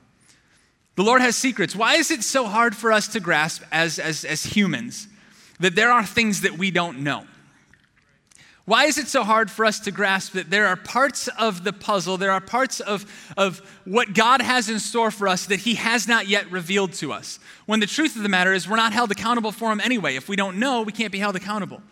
The 0.96 1.04
Lord 1.04 1.22
has 1.22 1.36
secrets. 1.36 1.74
Why 1.74 1.94
is 1.94 2.10
it 2.10 2.22
so 2.22 2.44
hard 2.44 2.76
for 2.76 2.92
us 2.92 3.08
to 3.08 3.20
grasp 3.20 3.62
as, 3.72 3.98
as, 3.98 4.26
as 4.26 4.42
humans 4.42 5.08
that 5.58 5.74
there 5.74 5.90
are 5.90 6.04
things 6.04 6.42
that 6.42 6.58
we 6.58 6.70
don't 6.70 6.98
know? 6.98 7.24
Why 8.70 8.84
is 8.84 8.98
it 8.98 9.08
so 9.08 9.24
hard 9.24 9.50
for 9.50 9.64
us 9.64 9.80
to 9.80 9.90
grasp 9.90 10.34
that 10.34 10.48
there 10.48 10.68
are 10.68 10.76
parts 10.76 11.26
of 11.26 11.64
the 11.64 11.72
puzzle, 11.72 12.16
there 12.16 12.30
are 12.30 12.40
parts 12.40 12.78
of, 12.78 13.04
of 13.36 13.58
what 13.84 14.14
God 14.14 14.40
has 14.40 14.68
in 14.68 14.78
store 14.78 15.10
for 15.10 15.26
us 15.26 15.46
that 15.46 15.58
He 15.58 15.74
has 15.74 16.06
not 16.06 16.28
yet 16.28 16.48
revealed 16.52 16.92
to 16.92 17.12
us? 17.12 17.40
When 17.66 17.80
the 17.80 17.86
truth 17.86 18.14
of 18.14 18.22
the 18.22 18.28
matter 18.28 18.52
is, 18.52 18.68
we're 18.68 18.76
not 18.76 18.92
held 18.92 19.10
accountable 19.10 19.50
for 19.50 19.70
them 19.70 19.80
anyway. 19.80 20.14
If 20.14 20.28
we 20.28 20.36
don't 20.36 20.60
know, 20.60 20.82
we 20.82 20.92
can't 20.92 21.10
be 21.10 21.18
held 21.18 21.34
accountable. 21.34 21.82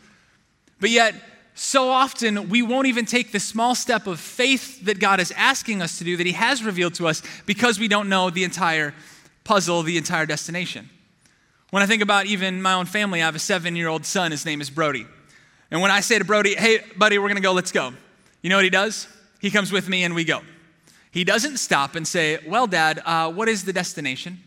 But 0.78 0.90
yet, 0.90 1.16
so 1.56 1.88
often 1.90 2.48
we 2.48 2.62
won't 2.62 2.86
even 2.86 3.06
take 3.06 3.32
the 3.32 3.40
small 3.40 3.74
step 3.74 4.06
of 4.06 4.20
faith 4.20 4.84
that 4.84 5.00
God 5.00 5.18
is 5.18 5.32
asking 5.32 5.82
us 5.82 5.98
to 5.98 6.04
do, 6.04 6.16
that 6.16 6.26
He 6.26 6.32
has 6.34 6.62
revealed 6.62 6.94
to 6.94 7.08
us, 7.08 7.24
because 7.44 7.80
we 7.80 7.88
don't 7.88 8.08
know 8.08 8.30
the 8.30 8.44
entire 8.44 8.94
puzzle, 9.42 9.82
the 9.82 9.98
entire 9.98 10.26
destination. 10.26 10.88
When 11.70 11.82
I 11.82 11.86
think 11.86 12.02
about 12.02 12.26
even 12.26 12.62
my 12.62 12.74
own 12.74 12.86
family, 12.86 13.20
I 13.20 13.24
have 13.24 13.34
a 13.34 13.40
seven 13.40 13.74
year 13.74 13.88
old 13.88 14.06
son. 14.06 14.30
His 14.30 14.46
name 14.46 14.60
is 14.60 14.70
Brody. 14.70 15.08
And 15.70 15.80
when 15.80 15.90
I 15.90 16.00
say 16.00 16.18
to 16.18 16.24
Brody, 16.24 16.54
hey, 16.54 16.80
buddy, 16.96 17.18
we're 17.18 17.28
gonna 17.28 17.40
go, 17.40 17.52
let's 17.52 17.72
go, 17.72 17.92
you 18.42 18.50
know 18.50 18.56
what 18.56 18.64
he 18.64 18.70
does? 18.70 19.06
He 19.40 19.50
comes 19.50 19.70
with 19.70 19.88
me 19.88 20.04
and 20.04 20.14
we 20.14 20.24
go. 20.24 20.40
He 21.10 21.24
doesn't 21.24 21.58
stop 21.58 21.94
and 21.94 22.06
say, 22.06 22.38
well, 22.46 22.66
dad, 22.66 23.02
uh, 23.04 23.32
what 23.32 23.48
is 23.48 23.64
the 23.64 23.72
destination? 23.72 24.38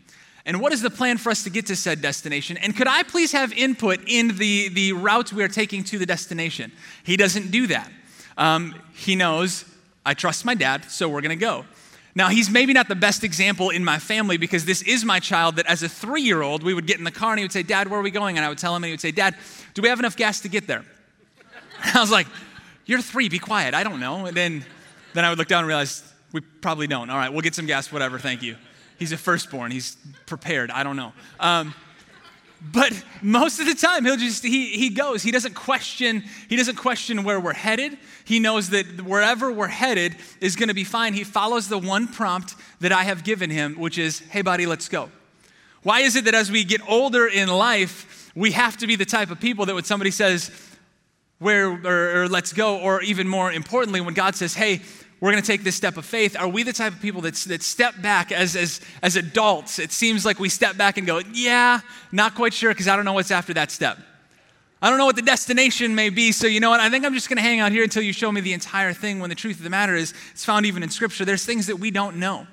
And 0.45 0.59
what 0.59 0.73
is 0.73 0.81
the 0.81 0.89
plan 0.89 1.17
for 1.17 1.29
us 1.29 1.43
to 1.43 1.49
get 1.49 1.67
to 1.67 1.75
said 1.75 2.01
destination? 2.01 2.57
And 2.57 2.75
could 2.75 2.87
I 2.87 3.03
please 3.03 3.31
have 3.31 3.53
input 3.53 3.99
in 4.07 4.37
the, 4.37 4.69
the 4.69 4.93
route 4.93 5.31
we 5.31 5.43
are 5.43 5.47
taking 5.47 5.83
to 5.85 5.99
the 5.99 6.05
destination? 6.05 6.71
He 7.03 7.15
doesn't 7.15 7.51
do 7.51 7.67
that. 7.67 7.91
Um, 8.37 8.75
he 8.93 9.15
knows, 9.15 9.65
I 10.05 10.13
trust 10.13 10.45
my 10.45 10.55
dad, 10.55 10.85
so 10.85 11.07
we're 11.07 11.21
gonna 11.21 11.35
go. 11.35 11.65
Now, 12.13 12.27
he's 12.27 12.49
maybe 12.49 12.73
not 12.73 12.87
the 12.87 12.95
best 12.95 13.23
example 13.23 13.69
in 13.69 13.85
my 13.85 13.99
family 13.99 14.37
because 14.37 14.65
this 14.65 14.81
is 14.81 15.05
my 15.05 15.19
child 15.19 15.55
that 15.55 15.65
as 15.67 15.81
a 15.83 15.89
three 15.89 16.23
year 16.23 16.41
old, 16.41 16.63
we 16.63 16.73
would 16.73 16.87
get 16.87 16.97
in 16.97 17.05
the 17.05 17.11
car 17.11 17.31
and 17.31 17.39
he 17.39 17.45
would 17.45 17.53
say, 17.53 17.63
Dad, 17.63 17.87
where 17.87 17.99
are 17.99 18.03
we 18.03 18.11
going? 18.11 18.37
And 18.37 18.45
I 18.45 18.49
would 18.49 18.57
tell 18.57 18.75
him, 18.75 18.83
and 18.83 18.89
he 18.89 18.93
would 18.93 19.01
say, 19.01 19.11
Dad, 19.11 19.35
do 19.73 19.81
we 19.81 19.87
have 19.87 19.99
enough 19.99 20.17
gas 20.17 20.41
to 20.41 20.49
get 20.49 20.67
there? 20.67 20.83
I 21.95 21.99
was 21.99 22.11
like, 22.11 22.27
You're 22.85 23.01
three, 23.01 23.29
be 23.29 23.39
quiet. 23.39 23.73
I 23.73 23.83
don't 23.83 23.99
know. 23.99 24.25
And 24.25 24.35
then, 24.35 24.65
then 25.13 25.25
I 25.25 25.29
would 25.29 25.37
look 25.37 25.47
down 25.47 25.59
and 25.59 25.67
realize, 25.67 26.03
We 26.31 26.41
probably 26.41 26.87
don't. 26.87 27.09
All 27.09 27.17
right, 27.17 27.31
we'll 27.31 27.41
get 27.41 27.55
some 27.55 27.65
gas, 27.65 27.91
whatever, 27.91 28.19
thank 28.19 28.41
you. 28.41 28.55
He's 28.99 29.11
a 29.11 29.17
firstborn, 29.17 29.71
he's 29.71 29.97
prepared. 30.25 30.71
I 30.71 30.83
don't 30.83 30.95
know. 30.95 31.13
Um, 31.39 31.73
but 32.61 33.03
most 33.23 33.59
of 33.59 33.65
the 33.65 33.73
time 33.73 34.05
he'll 34.05 34.17
just 34.17 34.43
he, 34.43 34.67
he 34.77 34.89
goes 34.89 35.23
he 35.23 35.31
doesn't 35.31 35.55
question 35.55 36.23
he 36.47 36.55
doesn't 36.55 36.75
question 36.75 37.23
where 37.23 37.39
we're 37.39 37.53
headed 37.53 37.97
he 38.23 38.39
knows 38.39 38.69
that 38.69 39.01
wherever 39.01 39.51
we're 39.51 39.67
headed 39.67 40.15
is 40.39 40.55
going 40.55 40.67
to 40.67 40.75
be 40.75 40.83
fine 40.83 41.13
he 41.13 41.23
follows 41.23 41.67
the 41.69 41.77
one 41.77 42.07
prompt 42.07 42.55
that 42.79 42.91
i 42.91 43.03
have 43.03 43.23
given 43.23 43.49
him 43.49 43.73
which 43.79 43.97
is 43.97 44.19
hey 44.29 44.43
buddy 44.43 44.67
let's 44.67 44.87
go 44.89 45.09
why 45.81 46.01
is 46.01 46.15
it 46.15 46.25
that 46.25 46.35
as 46.35 46.51
we 46.51 46.63
get 46.63 46.87
older 46.87 47.25
in 47.25 47.49
life 47.49 48.31
we 48.35 48.51
have 48.51 48.77
to 48.77 48.85
be 48.85 48.95
the 48.95 49.05
type 49.05 49.31
of 49.31 49.39
people 49.39 49.65
that 49.65 49.73
when 49.73 49.83
somebody 49.83 50.11
says 50.11 50.51
where 51.41 51.71
or, 51.71 52.21
or 52.21 52.29
let's 52.29 52.53
go 52.53 52.77
or 52.77 53.01
even 53.01 53.27
more 53.27 53.51
importantly 53.51 53.99
when 53.99 54.13
god 54.13 54.35
says 54.35 54.53
hey 54.53 54.79
we're 55.19 55.31
going 55.31 55.41
to 55.41 55.47
take 55.47 55.63
this 55.63 55.75
step 55.75 55.97
of 55.97 56.05
faith 56.05 56.37
are 56.39 56.47
we 56.47 56.61
the 56.61 56.71
type 56.71 56.93
of 56.93 57.01
people 57.01 57.21
that, 57.21 57.33
that 57.33 57.63
step 57.63 57.99
back 58.01 58.31
as, 58.31 58.55
as, 58.55 58.81
as 59.03 59.15
adults? 59.15 59.77
It 59.77 59.91
seems 59.91 60.25
like 60.25 60.39
we 60.39 60.49
step 60.49 60.77
back 60.77 60.97
and 60.97 61.05
go 61.05 61.21
yeah 61.33 61.81
not 62.11 62.35
quite 62.35 62.53
sure 62.53 62.71
because 62.71 62.87
i 62.87 62.95
don't 62.95 63.05
know 63.05 63.13
what's 63.13 63.31
after 63.31 63.53
that 63.55 63.71
step. 63.71 63.97
I 64.83 64.89
don't 64.89 64.97
know 64.97 65.05
what 65.05 65.15
the 65.15 65.21
destination 65.21 65.93
may 65.95 66.09
be 66.09 66.31
so 66.31 66.45
you 66.45 66.59
know 66.59 66.69
what? 66.69 66.79
I 66.79 66.89
think 66.91 67.05
i'm 67.05 67.13
just 67.15 67.27
going 67.27 67.37
to 67.37 67.43
hang 67.43 67.59
out 67.59 67.71
here 67.71 67.83
until 67.83 68.03
you 68.03 68.13
show 68.13 68.31
me 68.31 68.41
the 68.41 68.53
entire 68.53 68.93
thing 68.93 69.19
when 69.19 69.29
the 69.29 69.35
truth 69.35 69.57
of 69.57 69.63
the 69.63 69.69
matter 69.71 69.95
is 69.95 70.13
it's 70.31 70.45
found 70.45 70.67
even 70.67 70.83
in 70.83 70.89
scripture. 70.89 71.25
There's 71.25 71.45
things 71.45 71.65
that 71.67 71.77
we 71.77 71.89
don't 71.89 72.17
know 72.17 72.45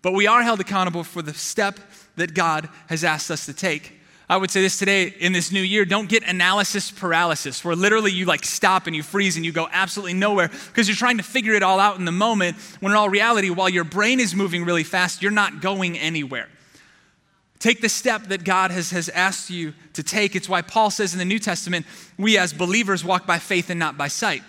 but 0.00 0.12
we 0.12 0.26
are 0.26 0.42
held 0.42 0.60
accountable 0.60 1.04
for 1.04 1.20
the 1.20 1.34
step 1.34 1.78
that 2.16 2.32
god 2.32 2.70
has 2.88 3.04
asked 3.04 3.30
us 3.30 3.44
to 3.44 3.52
take 3.52 4.00
I 4.28 4.38
would 4.38 4.50
say 4.50 4.62
this 4.62 4.78
today 4.78 5.14
in 5.18 5.32
this 5.32 5.52
new 5.52 5.60
year 5.60 5.84
don't 5.84 6.08
get 6.08 6.22
analysis 6.22 6.90
paralysis, 6.90 7.62
where 7.64 7.76
literally 7.76 8.10
you 8.10 8.24
like 8.24 8.44
stop 8.44 8.86
and 8.86 8.96
you 8.96 9.02
freeze 9.02 9.36
and 9.36 9.44
you 9.44 9.52
go 9.52 9.68
absolutely 9.70 10.14
nowhere 10.14 10.48
because 10.48 10.88
you're 10.88 10.96
trying 10.96 11.18
to 11.18 11.22
figure 11.22 11.52
it 11.52 11.62
all 11.62 11.78
out 11.78 11.98
in 11.98 12.06
the 12.06 12.12
moment 12.12 12.56
when 12.80 12.92
in 12.92 12.96
all 12.96 13.10
reality, 13.10 13.50
while 13.50 13.68
your 13.68 13.84
brain 13.84 14.20
is 14.20 14.34
moving 14.34 14.64
really 14.64 14.84
fast, 14.84 15.22
you're 15.22 15.30
not 15.30 15.60
going 15.60 15.98
anywhere. 15.98 16.48
Take 17.58 17.80
the 17.80 17.88
step 17.88 18.24
that 18.24 18.44
God 18.44 18.70
has, 18.70 18.90
has 18.90 19.08
asked 19.10 19.50
you 19.50 19.74
to 19.94 20.02
take. 20.02 20.34
It's 20.34 20.48
why 20.48 20.62
Paul 20.62 20.90
says 20.90 21.12
in 21.12 21.18
the 21.18 21.24
New 21.24 21.38
Testament, 21.38 21.86
we 22.18 22.36
as 22.36 22.52
believers 22.52 23.04
walk 23.04 23.26
by 23.26 23.38
faith 23.38 23.70
and 23.70 23.78
not 23.78 23.96
by 23.96 24.08
sight. 24.08 24.42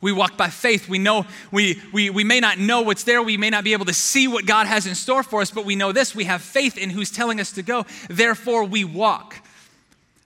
We 0.00 0.12
walk 0.12 0.36
by 0.36 0.48
faith. 0.48 0.88
We 0.88 0.98
know 0.98 1.26
we, 1.50 1.80
we, 1.92 2.08
we 2.10 2.22
may 2.22 2.38
not 2.38 2.58
know 2.58 2.82
what's 2.82 3.02
there. 3.02 3.20
We 3.20 3.36
may 3.36 3.50
not 3.50 3.64
be 3.64 3.72
able 3.72 3.86
to 3.86 3.94
see 3.94 4.28
what 4.28 4.46
God 4.46 4.66
has 4.66 4.86
in 4.86 4.94
store 4.94 5.24
for 5.24 5.40
us, 5.40 5.50
but 5.50 5.64
we 5.64 5.74
know 5.74 5.90
this. 5.90 6.14
We 6.14 6.24
have 6.24 6.40
faith 6.40 6.78
in 6.78 6.90
who's 6.90 7.10
telling 7.10 7.40
us 7.40 7.52
to 7.52 7.62
go. 7.62 7.84
Therefore, 8.08 8.64
we 8.64 8.84
walk. 8.84 9.42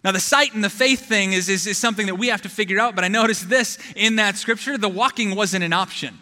Now, 0.04 0.12
the 0.12 0.20
sight 0.20 0.52
and 0.54 0.64
the 0.64 0.70
faith 0.70 1.06
thing 1.06 1.32
is, 1.32 1.48
is, 1.48 1.66
is 1.66 1.78
something 1.78 2.06
that 2.06 2.16
we 2.16 2.28
have 2.28 2.42
to 2.42 2.48
figure 2.48 2.80
out, 2.80 2.94
but 2.94 3.04
I 3.04 3.08
noticed 3.08 3.48
this 3.48 3.78
in 3.94 4.16
that 4.16 4.36
scripture 4.36 4.76
the 4.76 4.88
walking 4.88 5.36
wasn't 5.36 5.64
an 5.64 5.72
option. 5.72 6.18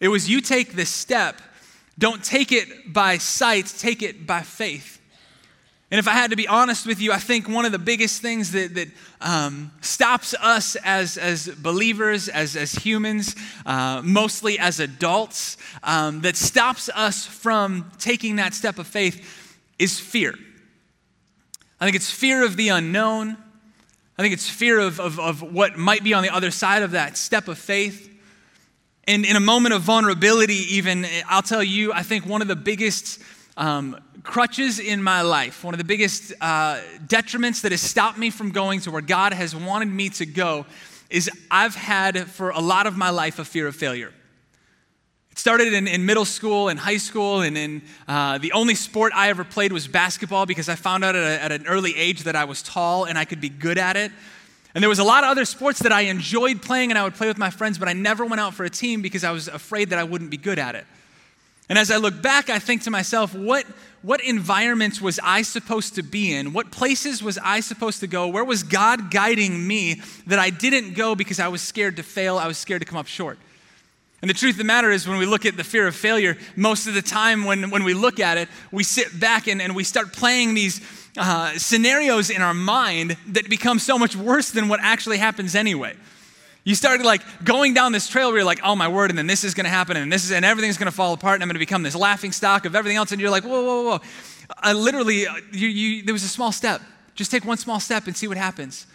It 0.00 0.08
was 0.08 0.28
you 0.28 0.40
take 0.40 0.72
this 0.72 0.90
step, 0.90 1.40
don't 1.98 2.24
take 2.24 2.52
it 2.52 2.92
by 2.92 3.18
sight, 3.18 3.66
take 3.78 4.02
it 4.02 4.26
by 4.26 4.40
faith. 4.40 4.98
And 5.92 5.98
if 5.98 6.08
I 6.08 6.12
had 6.12 6.30
to 6.30 6.36
be 6.36 6.48
honest 6.48 6.86
with 6.86 7.02
you, 7.02 7.12
I 7.12 7.18
think 7.18 7.46
one 7.46 7.66
of 7.66 7.72
the 7.72 7.78
biggest 7.78 8.22
things 8.22 8.52
that, 8.52 8.74
that 8.76 8.88
um, 9.20 9.70
stops 9.82 10.34
us 10.40 10.74
as, 10.76 11.18
as 11.18 11.48
believers, 11.48 12.30
as, 12.30 12.56
as 12.56 12.72
humans, 12.72 13.36
uh, 13.66 14.00
mostly 14.02 14.58
as 14.58 14.80
adults, 14.80 15.58
um, 15.82 16.22
that 16.22 16.36
stops 16.36 16.88
us 16.94 17.26
from 17.26 17.92
taking 17.98 18.36
that 18.36 18.54
step 18.54 18.78
of 18.78 18.86
faith 18.86 19.54
is 19.78 20.00
fear. 20.00 20.34
I 21.78 21.84
think 21.84 21.94
it's 21.94 22.10
fear 22.10 22.42
of 22.42 22.56
the 22.56 22.70
unknown. 22.70 23.36
I 24.16 24.22
think 24.22 24.32
it's 24.32 24.48
fear 24.48 24.78
of, 24.78 24.98
of, 24.98 25.20
of 25.20 25.42
what 25.42 25.76
might 25.76 26.02
be 26.02 26.14
on 26.14 26.22
the 26.22 26.30
other 26.30 26.50
side 26.50 26.82
of 26.82 26.92
that 26.92 27.18
step 27.18 27.48
of 27.48 27.58
faith. 27.58 28.08
And 29.04 29.26
in 29.26 29.36
a 29.36 29.40
moment 29.40 29.74
of 29.74 29.82
vulnerability, 29.82 30.76
even, 30.76 31.04
I'll 31.28 31.42
tell 31.42 31.62
you, 31.62 31.92
I 31.92 32.02
think 32.02 32.24
one 32.24 32.40
of 32.40 32.48
the 32.48 32.56
biggest 32.56 33.20
um, 33.56 33.98
crutches 34.22 34.78
in 34.78 35.02
my 35.02 35.22
life, 35.22 35.64
one 35.64 35.74
of 35.74 35.78
the 35.78 35.84
biggest 35.84 36.32
uh, 36.40 36.78
detriments 37.06 37.62
that 37.62 37.72
has 37.72 37.80
stopped 37.80 38.18
me 38.18 38.30
from 38.30 38.50
going 38.50 38.80
to 38.80 38.90
where 38.90 39.02
God 39.02 39.32
has 39.32 39.54
wanted 39.54 39.88
me 39.88 40.08
to 40.10 40.26
go, 40.26 40.66
is 41.10 41.30
I've 41.50 41.74
had 41.74 42.28
for 42.28 42.50
a 42.50 42.60
lot 42.60 42.86
of 42.86 42.96
my 42.96 43.10
life 43.10 43.38
a 43.38 43.44
fear 43.44 43.66
of 43.66 43.76
failure. 43.76 44.12
It 45.30 45.38
started 45.38 45.72
in, 45.72 45.86
in 45.86 46.06
middle 46.06 46.24
school 46.24 46.68
and 46.68 46.78
high 46.78 46.96
school, 46.96 47.40
and 47.40 47.56
in, 47.56 47.82
uh, 48.06 48.38
the 48.38 48.52
only 48.52 48.74
sport 48.74 49.12
I 49.14 49.28
ever 49.28 49.44
played 49.44 49.72
was 49.72 49.88
basketball 49.88 50.46
because 50.46 50.68
I 50.68 50.74
found 50.74 51.04
out 51.04 51.16
at, 51.16 51.24
a, 51.24 51.42
at 51.42 51.52
an 51.52 51.66
early 51.66 51.96
age 51.96 52.24
that 52.24 52.36
I 52.36 52.44
was 52.44 52.62
tall 52.62 53.04
and 53.04 53.18
I 53.18 53.24
could 53.24 53.40
be 53.40 53.48
good 53.48 53.78
at 53.78 53.96
it. 53.96 54.12
And 54.74 54.82
there 54.82 54.88
was 54.88 54.98
a 54.98 55.04
lot 55.04 55.24
of 55.24 55.30
other 55.30 55.44
sports 55.44 55.80
that 55.80 55.92
I 55.92 56.02
enjoyed 56.02 56.62
playing 56.62 56.90
and 56.90 56.98
I 56.98 57.04
would 57.04 57.14
play 57.14 57.28
with 57.28 57.38
my 57.38 57.50
friends, 57.50 57.78
but 57.78 57.88
I 57.88 57.92
never 57.92 58.24
went 58.24 58.40
out 58.40 58.54
for 58.54 58.64
a 58.64 58.70
team 58.70 59.02
because 59.02 59.22
I 59.24 59.30
was 59.30 59.48
afraid 59.48 59.90
that 59.90 59.98
I 59.98 60.04
wouldn't 60.04 60.30
be 60.30 60.38
good 60.38 60.58
at 60.58 60.74
it. 60.74 60.86
And 61.68 61.78
as 61.78 61.90
I 61.90 61.96
look 61.96 62.20
back, 62.20 62.50
I 62.50 62.58
think 62.58 62.82
to 62.82 62.90
myself, 62.90 63.34
what, 63.34 63.64
what 64.02 64.22
environments 64.22 65.00
was 65.00 65.20
I 65.22 65.42
supposed 65.42 65.94
to 65.94 66.02
be 66.02 66.34
in? 66.34 66.52
What 66.52 66.70
places 66.70 67.22
was 67.22 67.38
I 67.38 67.60
supposed 67.60 68.00
to 68.00 68.06
go? 68.06 68.28
Where 68.28 68.44
was 68.44 68.62
God 68.62 69.10
guiding 69.10 69.66
me 69.66 70.00
that 70.26 70.38
I 70.38 70.50
didn't 70.50 70.94
go 70.94 71.14
because 71.14 71.40
I 71.40 71.48
was 71.48 71.62
scared 71.62 71.96
to 71.96 72.02
fail? 72.02 72.36
I 72.36 72.46
was 72.46 72.58
scared 72.58 72.82
to 72.82 72.86
come 72.86 72.98
up 72.98 73.06
short. 73.06 73.38
And 74.22 74.28
the 74.30 74.34
truth 74.34 74.54
of 74.54 74.58
the 74.58 74.64
matter 74.64 74.90
is, 74.90 75.08
when 75.08 75.18
we 75.18 75.26
look 75.26 75.44
at 75.44 75.56
the 75.56 75.64
fear 75.64 75.88
of 75.88 75.96
failure, 75.96 76.38
most 76.54 76.86
of 76.86 76.94
the 76.94 77.02
time 77.02 77.44
when, 77.44 77.70
when 77.70 77.82
we 77.82 77.92
look 77.92 78.20
at 78.20 78.38
it, 78.38 78.48
we 78.70 78.84
sit 78.84 79.18
back 79.18 79.48
and, 79.48 79.60
and 79.60 79.74
we 79.74 79.82
start 79.82 80.12
playing 80.12 80.54
these 80.54 80.80
uh, 81.16 81.58
scenarios 81.58 82.30
in 82.30 82.40
our 82.40 82.54
mind 82.54 83.16
that 83.26 83.50
become 83.50 83.80
so 83.80 83.98
much 83.98 84.14
worse 84.14 84.50
than 84.50 84.68
what 84.68 84.78
actually 84.80 85.18
happens 85.18 85.56
anyway. 85.56 85.94
You 86.64 86.76
started 86.76 87.04
like 87.04 87.22
going 87.44 87.74
down 87.74 87.90
this 87.90 88.06
trail 88.08 88.28
where 88.28 88.38
you're 88.38 88.44
like, 88.44 88.60
oh 88.62 88.76
my 88.76 88.86
word, 88.86 89.10
and 89.10 89.18
then 89.18 89.26
this 89.26 89.42
is 89.42 89.52
going 89.54 89.64
to 89.64 89.70
happen, 89.70 89.96
and 89.96 90.12
this 90.12 90.24
is, 90.24 90.30
and 90.30 90.44
everything's 90.44 90.78
going 90.78 90.90
to 90.90 90.96
fall 90.96 91.12
apart, 91.12 91.34
and 91.34 91.42
I'm 91.42 91.48
going 91.48 91.56
to 91.56 91.58
become 91.58 91.82
this 91.82 91.96
laughing 91.96 92.30
stock 92.30 92.64
of 92.66 92.76
everything 92.76 92.96
else. 92.96 93.10
And 93.10 93.20
you're 93.20 93.30
like, 93.30 93.44
whoa, 93.44 93.64
whoa, 93.64 93.82
whoa. 93.82 94.00
I 94.58 94.72
literally, 94.72 95.26
uh, 95.26 95.34
you, 95.50 95.68
you, 95.68 96.02
there 96.04 96.12
was 96.12 96.22
a 96.22 96.28
small 96.28 96.52
step. 96.52 96.80
Just 97.14 97.30
take 97.30 97.44
one 97.44 97.56
small 97.56 97.80
step 97.80 98.06
and 98.06 98.16
see 98.16 98.28
what 98.28 98.36
happens. 98.36 98.86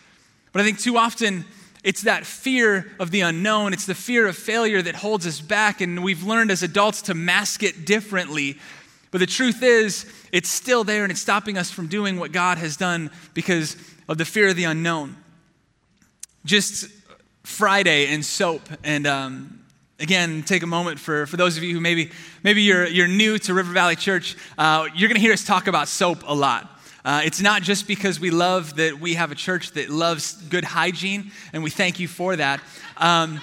But 0.54 0.62
I 0.62 0.66
think 0.66 0.80
too 0.80 0.98
often 0.98 1.46
it's 1.84 2.04
that 2.04 2.26
fear 2.26 2.92
of 3.00 3.12
the 3.12 3.22
unknown, 3.22 3.74
it's 3.74 3.86
the 3.86 3.96
fear 3.96 4.28
of 4.28 4.38
failure 4.38 4.82
that 4.82 4.96
holds 4.96 5.28
us 5.28 5.42
back, 5.42 5.82
and 5.82 6.04
we've 6.04 6.24
learned 6.24 6.52
as 6.52 6.64
adults 6.64 7.02
to 7.04 7.14
mask 7.14 7.64
it 7.64 7.86
differently. 7.86 8.58
But 9.12 9.20
the 9.20 9.26
truth 9.26 9.62
is, 9.62 10.06
it's 10.32 10.50
still 10.50 10.84
there 10.84 11.04
and 11.04 11.12
it's 11.12 11.22
stopping 11.22 11.58
us 11.58 11.72
from 11.72 11.88
doing 11.88 12.18
what 12.18 12.32
God 12.32 12.58
has 12.58 12.78
done 12.78 13.10
because 13.34 13.76
of 14.08 14.18
the 14.18 14.26
fear 14.26 14.50
of 14.50 14.56
the 14.56 14.66
unknown. 14.66 15.16
Just 16.46 16.90
Friday 17.48 18.14
in 18.14 18.22
soap. 18.22 18.62
And 18.84 19.08
um, 19.08 19.64
again, 20.00 20.44
take 20.44 20.64
a 20.64 20.68
moment 20.68 21.00
for, 21.00 21.26
for 21.26 21.38
those 21.38 21.58
of 21.58 21.64
you 21.64 21.74
who 21.74 21.80
maybe, 21.80 22.12
maybe 22.44 22.62
you're, 22.62 22.86
you're 22.86 23.08
new 23.08 23.40
to 23.40 23.54
River 23.54 23.72
Valley 23.72 23.96
Church, 23.96 24.36
uh, 24.58 24.88
you're 24.94 25.08
going 25.08 25.16
to 25.16 25.22
hear 25.22 25.34
us 25.34 25.46
talk 25.46 25.68
about 25.68 25.88
soap 25.88 26.24
a 26.28 26.36
lot. 26.36 26.70
Uh, 27.06 27.22
it's 27.24 27.42
not 27.42 27.64
just 27.64 27.88
because 27.88 28.20
we 28.20 28.30
love 28.30 28.76
that 28.76 29.00
we 29.00 29.14
have 29.14 29.32
a 29.32 29.36
church 29.36 29.72
that 29.72 29.90
loves 29.90 30.34
good 30.50 30.66
hygiene, 30.66 31.32
and 31.54 31.64
we 31.64 31.70
thank 31.70 32.00
you 32.02 32.08
for 32.08 32.36
that. 32.36 32.60
Um, 32.98 33.40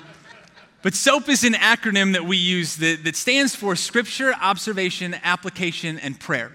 but 0.82 0.94
SOAP 0.94 1.30
is 1.30 1.42
an 1.42 1.54
acronym 1.54 2.12
that 2.12 2.24
we 2.26 2.36
use 2.36 2.76
that, 2.76 3.04
that 3.04 3.16
stands 3.16 3.56
for 3.56 3.74
Scripture, 3.74 4.34
Observation, 4.34 5.16
Application, 5.24 5.98
and 5.98 6.20
Prayer. 6.20 6.54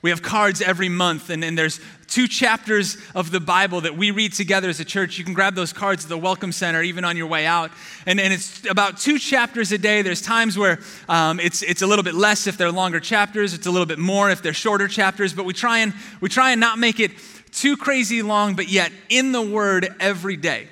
We 0.00 0.10
have 0.10 0.22
cards 0.22 0.62
every 0.62 0.88
month, 0.88 1.28
and, 1.28 1.42
and 1.42 1.58
there's 1.58 1.80
two 2.06 2.28
chapters 2.28 2.96
of 3.14 3.30
the 3.32 3.40
Bible 3.40 3.80
that 3.80 3.96
we 3.96 4.12
read 4.12 4.32
together 4.32 4.68
as 4.68 4.78
a 4.78 4.84
church. 4.84 5.18
You 5.18 5.24
can 5.24 5.34
grab 5.34 5.54
those 5.54 5.72
cards 5.72 6.04
at 6.04 6.08
the 6.08 6.16
Welcome 6.16 6.52
Center, 6.52 6.82
even 6.82 7.04
on 7.04 7.16
your 7.16 7.26
way 7.26 7.46
out. 7.46 7.72
And, 8.06 8.20
and 8.20 8.32
it's 8.32 8.64
about 8.70 8.98
two 8.98 9.18
chapters 9.18 9.72
a 9.72 9.78
day. 9.78 10.02
There's 10.02 10.22
times 10.22 10.56
where 10.56 10.78
um, 11.08 11.40
it's, 11.40 11.62
it's 11.62 11.82
a 11.82 11.86
little 11.86 12.04
bit 12.04 12.14
less 12.14 12.46
if 12.46 12.56
they're 12.56 12.72
longer 12.72 13.00
chapters, 13.00 13.54
it's 13.54 13.66
a 13.66 13.70
little 13.70 13.86
bit 13.86 13.98
more 13.98 14.30
if 14.30 14.40
they're 14.40 14.54
shorter 14.54 14.86
chapters, 14.86 15.34
but 15.34 15.44
we 15.44 15.52
try 15.52 15.78
and, 15.78 15.92
we 16.20 16.28
try 16.28 16.52
and 16.52 16.60
not 16.60 16.78
make 16.78 17.00
it 17.00 17.10
too 17.50 17.76
crazy 17.76 18.22
long, 18.22 18.54
but 18.54 18.68
yet 18.68 18.92
in 19.08 19.32
the 19.32 19.42
Word 19.42 19.88
every 19.98 20.36
day. 20.36 20.68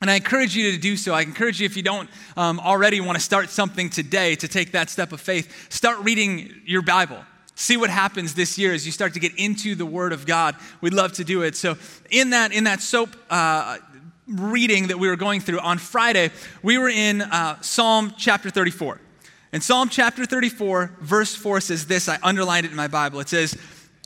And 0.00 0.10
I 0.10 0.16
encourage 0.16 0.54
you 0.54 0.70
to 0.72 0.78
do 0.78 0.96
so. 0.96 1.14
I 1.14 1.22
encourage 1.22 1.60
you, 1.60 1.66
if 1.66 1.76
you 1.76 1.82
don't 1.82 2.08
um, 2.36 2.60
already 2.60 3.00
want 3.00 3.16
to 3.16 3.24
start 3.24 3.48
something 3.50 3.90
today 3.90 4.36
to 4.36 4.46
take 4.46 4.72
that 4.72 4.90
step 4.90 5.12
of 5.12 5.20
faith, 5.20 5.72
start 5.72 5.98
reading 6.00 6.52
your 6.66 6.82
Bible. 6.82 7.24
See 7.54 7.76
what 7.76 7.90
happens 7.90 8.34
this 8.34 8.58
year 8.58 8.72
as 8.72 8.84
you 8.84 8.92
start 8.92 9.14
to 9.14 9.20
get 9.20 9.32
into 9.36 9.74
the 9.74 9.86
Word 9.86 10.12
of 10.12 10.26
God. 10.26 10.56
We'd 10.80 10.94
love 10.94 11.12
to 11.14 11.24
do 11.24 11.42
it. 11.42 11.54
So, 11.54 11.76
in 12.10 12.30
that, 12.30 12.52
in 12.52 12.64
that 12.64 12.80
soap 12.80 13.10
uh, 13.30 13.78
reading 14.26 14.88
that 14.88 14.98
we 14.98 15.08
were 15.08 15.16
going 15.16 15.40
through 15.40 15.60
on 15.60 15.78
Friday, 15.78 16.30
we 16.62 16.78
were 16.78 16.88
in 16.88 17.22
uh, 17.22 17.60
Psalm 17.60 18.12
chapter 18.16 18.50
34. 18.50 19.00
And 19.52 19.62
Psalm 19.62 19.88
chapter 19.88 20.26
34, 20.26 20.96
verse 21.00 21.34
4 21.36 21.60
says 21.60 21.86
this 21.86 22.08
I 22.08 22.18
underlined 22.24 22.66
it 22.66 22.70
in 22.70 22.76
my 22.76 22.88
Bible. 22.88 23.20
It 23.20 23.28
says, 23.28 23.56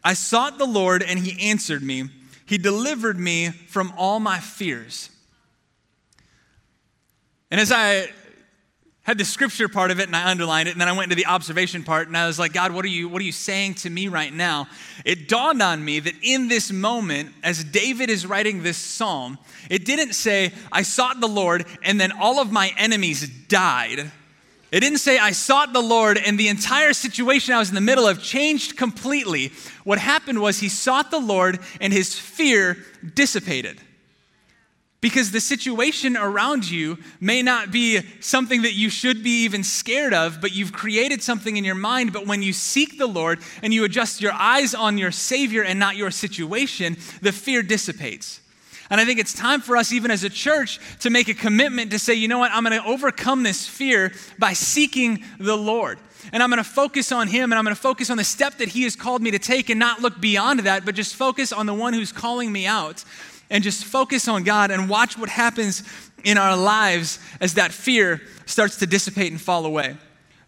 I 0.05 0.13
sought 0.13 0.59
the 0.59 0.67
Lord, 0.67 1.03
and 1.03 1.19
he 1.19 1.49
answered 1.49 1.83
me. 1.83 2.11
He 2.45 2.59
delivered 2.59 3.19
me 3.19 3.49
from 3.49 3.93
all 3.97 4.21
my 4.21 4.41
fears. 4.41 5.11
And 7.51 7.61
as 7.61 7.73
I 7.73 8.11
had 9.09 9.17
the 9.17 9.25
scripture 9.25 9.69
part 9.69 9.91
of 9.91 10.01
it 10.01 10.07
and 10.07 10.15
I 10.15 10.31
underlined 10.31 10.69
it, 10.69 10.73
and 10.73 10.81
then 10.83 10.87
I 10.87 10.93
went 10.93 11.11
into 11.11 11.17
the 11.17 11.25
observation 11.25 11.83
part 11.83 12.09
and 12.09 12.17
I 12.17 12.27
was 12.27 12.39
like, 12.39 12.53
God, 12.53 12.73
what 12.73 12.85
are 12.85 12.89
you, 12.89 13.09
what 13.09 13.23
are 13.23 13.25
you 13.25 13.33
saying 13.33 13.77
to 13.77 13.89
me 13.89 14.07
right 14.07 14.31
now? 14.31 14.69
It 15.03 15.29
dawned 15.29 15.63
on 15.63 15.83
me 15.83 15.99
that 15.99 16.13
in 16.21 16.49
this 16.49 16.71
moment, 16.71 17.31
as 17.43 17.65
David 17.65 18.11
is 18.11 18.27
writing 18.27 18.63
this 18.63 18.77
psalm, 18.77 19.39
it 19.71 19.87
didn't 19.87 20.13
say, 20.13 20.53
I 20.71 20.83
sought 20.83 21.21
the 21.21 21.27
Lord 21.27 21.65
and 21.83 21.99
then 21.99 22.13
all 22.13 22.39
of 22.39 22.53
my 22.53 22.71
enemies 22.77 23.27
died. 23.49 24.13
It 24.71 24.81
didn't 24.81 24.99
say, 24.99 25.19
I 25.19 25.31
sought 25.31 25.73
the 25.73 25.81
Lord 25.81 26.19
and 26.19 26.39
the 26.39 26.49
entire 26.49 26.93
situation 26.93 27.55
I 27.55 27.61
was 27.61 27.71
in 27.71 27.75
the 27.75 27.81
middle 27.81 28.07
of 28.07 28.23
changed 28.23 28.77
completely. 28.77 29.53
What 29.85 29.99
happened 29.99 30.43
was 30.43 30.59
he 30.59 30.69
sought 30.69 31.11
the 31.11 31.19
Lord 31.19 31.61
and 31.81 31.95
his 31.95 32.19
fear 32.19 32.77
dissipated. 33.15 33.81
Because 35.01 35.31
the 35.31 35.41
situation 35.41 36.17
around 36.17 36.69
you 36.69 36.99
may 37.21 37.41
not 37.41 37.71
be 37.71 38.01
something 38.21 38.63
that 38.63 38.75
you 38.75 38.91
should 38.91 39.23
be 39.23 39.45
even 39.45 39.63
scared 39.63 40.13
of, 40.13 40.41
but 40.41 40.53
you've 40.53 40.73
created 40.73 41.23
something 41.23 41.57
in 41.57 41.65
your 41.65 41.77
mind. 41.77 42.13
But 42.13 42.27
when 42.27 42.43
you 42.43 42.53
seek 42.53 42.99
the 42.99 43.07
Lord 43.07 43.39
and 43.63 43.73
you 43.73 43.85
adjust 43.85 44.21
your 44.21 44.33
eyes 44.33 44.75
on 44.75 44.99
your 44.99 45.13
Savior 45.13 45.63
and 45.63 45.79
not 45.79 45.97
your 45.97 46.11
situation, 46.11 46.97
the 47.23 47.31
fear 47.31 47.63
dissipates. 47.63 48.41
And 48.91 49.01
I 49.01 49.05
think 49.05 49.21
it's 49.21 49.35
time 49.35 49.61
for 49.61 49.77
us, 49.77 49.93
even 49.93 50.11
as 50.11 50.25
a 50.25 50.31
church, 50.31 50.81
to 51.01 51.11
make 51.11 51.29
a 51.29 51.35
commitment 51.35 51.93
to 51.93 51.99
say, 51.99 52.15
you 52.15 52.27
know 52.27 52.39
what, 52.39 52.51
I'm 52.53 52.65
going 52.65 52.81
to 52.81 52.89
overcome 52.89 53.45
this 53.45 53.69
fear 53.69 54.13
by 54.39 54.55
seeking 54.55 55.23
the 55.39 55.57
Lord. 55.57 56.01
And 56.33 56.43
I'm 56.43 56.51
going 56.51 56.63
to 56.63 56.69
focus 56.69 57.13
on 57.13 57.29
Him 57.29 57.53
and 57.53 57.59
I'm 57.59 57.65
going 57.65 57.77
to 57.77 57.81
focus 57.81 58.11
on 58.11 58.17
the 58.17 58.25
step 58.25 58.59
that 58.59 58.69
He 58.69 58.83
has 58.83 58.97
called 58.97 59.23
me 59.23 59.31
to 59.31 59.39
take 59.39 59.71
and 59.71 59.79
not 59.79 60.01
look 60.01 60.21
beyond 60.21 60.61
that, 60.61 60.85
but 60.85 60.97
just 60.97 61.15
focus 61.15 61.53
on 61.53 61.67
the 61.67 61.75
one 61.75 61.93
who's 61.93 62.11
calling 62.11 62.51
me 62.51 62.67
out 62.67 63.05
and 63.51 63.65
just 63.65 63.85
focus 63.85 64.29
on 64.29 64.45
God 64.45 64.71
and 64.71 64.89
watch 64.89 65.17
what 65.17 65.29
happens 65.29 65.83
in 66.25 66.37
our 66.39 66.57
lives 66.57 67.19
as 67.41 67.55
that 67.55 67.73
fear 67.73 68.21
starts 68.47 68.77
to 68.77 68.87
dissipate 68.87 69.31
and 69.31 69.41
fall 69.41 69.65
away. 69.65 69.97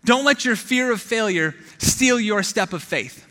Don't 0.05 0.25
let 0.25 0.45
your 0.45 0.57
fear 0.57 0.93
of 0.93 1.01
failure 1.01 1.55
steal 1.79 2.19
your 2.19 2.43
step 2.43 2.73
of 2.73 2.83
faith. 2.83 3.27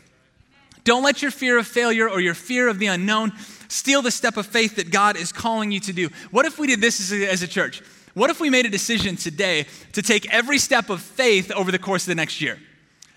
Don't 0.84 1.02
let 1.02 1.22
your 1.22 1.30
fear 1.30 1.58
of 1.58 1.66
failure 1.66 2.08
or 2.08 2.20
your 2.20 2.34
fear 2.34 2.68
of 2.68 2.78
the 2.78 2.86
unknown 2.86 3.32
steal 3.68 4.02
the 4.02 4.10
step 4.10 4.36
of 4.36 4.46
faith 4.46 4.76
that 4.76 4.90
God 4.90 5.16
is 5.16 5.32
calling 5.32 5.70
you 5.70 5.80
to 5.80 5.92
do. 5.92 6.08
What 6.30 6.46
if 6.46 6.58
we 6.58 6.66
did 6.66 6.80
this 6.80 7.00
as 7.00 7.12
a, 7.12 7.30
as 7.30 7.42
a 7.42 7.48
church? 7.48 7.82
What 8.14 8.30
if 8.30 8.40
we 8.40 8.50
made 8.50 8.66
a 8.66 8.70
decision 8.70 9.16
today 9.16 9.66
to 9.92 10.02
take 10.02 10.32
every 10.32 10.58
step 10.58 10.90
of 10.90 11.00
faith 11.00 11.52
over 11.52 11.70
the 11.70 11.78
course 11.78 12.04
of 12.04 12.08
the 12.08 12.14
next 12.14 12.40
year? 12.40 12.58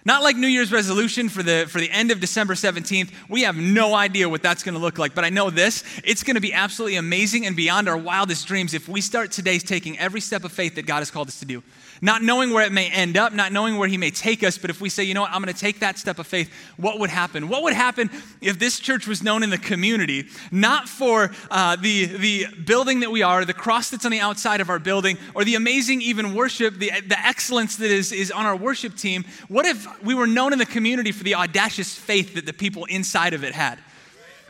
Not 0.06 0.22
like 0.22 0.36
New 0.36 0.48
Year's 0.48 0.72
resolution 0.72 1.30
for 1.30 1.44
the, 1.44 1.66
for 1.70 1.80
the 1.80 1.90
end 1.90 2.12
of 2.12 2.20
December 2.20 2.56
17th. 2.56 3.10
We 3.30 3.44
have 3.44 3.56
no 3.56 3.94
idea 3.94 4.28
what 4.28 4.42
that's 4.42 4.62
going 4.62 4.74
to 4.74 4.82
look 4.82 4.98
like, 4.98 5.16
but 5.16 5.24
I 5.24 5.30
know 5.30 5.50
this. 5.50 5.84
It's 6.04 6.24
going 6.24 6.36
to 6.36 6.42
be 6.42 6.52
absolutely 6.52 6.98
amazing 6.98 7.46
and 7.46 7.56
beyond 7.56 7.88
our 7.88 7.98
wildest 7.98 8.46
dreams 8.46 8.74
if 8.74 8.90
we 8.90 9.00
start 9.00 9.32
today 9.32 9.60
taking 9.60 9.98
every 9.98 10.20
step 10.20 10.44
of 10.44 10.52
faith 10.52 10.76
that 10.76 10.86
God 10.86 11.00
has 11.00 11.10
called 11.10 11.30
us 11.30 11.40
to 11.40 11.46
do. 11.46 11.64
Not 12.04 12.22
knowing 12.22 12.52
where 12.52 12.66
it 12.66 12.74
may 12.74 12.90
end 12.90 13.16
up, 13.16 13.32
not 13.32 13.54
knowing 13.54 13.78
where 13.78 13.88
He 13.88 13.96
may 13.96 14.12
take 14.12 14.44
us, 14.44 14.58
but 14.58 14.70
if 14.70 14.82
we 14.82 14.90
say, 14.90 15.06
you 15.06 15.14
know 15.14 15.22
what, 15.22 15.32
I'm 15.32 15.42
going 15.42 15.54
to 15.54 15.58
take 15.58 15.80
that 15.80 15.98
step 15.98 16.20
of 16.20 16.28
faith, 16.28 16.52
what 16.76 17.00
would 17.00 17.10
happen? 17.10 17.48
What 17.48 17.64
would 17.64 17.72
happen 17.72 18.10
if 18.42 18.60
this 18.60 18.78
church 18.82 19.08
was 19.08 19.24
known 19.24 19.42
in 19.42 19.50
the 19.50 19.58
community, 19.58 20.28
not 20.52 20.90
for 20.90 21.32
uh, 21.50 21.78
the, 21.78 22.08
the 22.08 22.48
building 22.66 23.00
that 23.00 23.10
we 23.10 23.22
are, 23.22 23.46
the 23.46 23.54
cross 23.54 23.90
that's 23.90 24.04
on 24.04 24.12
the 24.12 24.20
outside 24.20 24.60
of 24.60 24.70
our 24.70 24.80
building, 24.80 25.18
or 25.34 25.46
the 25.46 25.56
amazing 25.56 26.02
even 26.02 26.34
worship, 26.34 26.74
the, 26.74 26.92
the 27.08 27.26
excellence 27.26 27.78
that 27.78 27.90
is, 27.90 28.12
is 28.12 28.32
on 28.32 28.46
our 28.46 28.58
worship 28.58 28.98
team? 28.98 29.24
What 29.48 29.66
if 29.66 29.88
we 30.04 30.14
were 30.14 30.28
known 30.28 30.52
in 30.52 30.60
the 30.60 30.66
community 30.66 31.14
for 31.14 31.24
the 31.24 31.36
audacious 31.36 31.96
faith 31.96 32.34
that 32.34 32.46
the 32.46 32.52
people 32.52 32.84
inside 32.84 33.34
of 33.34 33.46
it 33.46 33.54
had? 33.54 33.80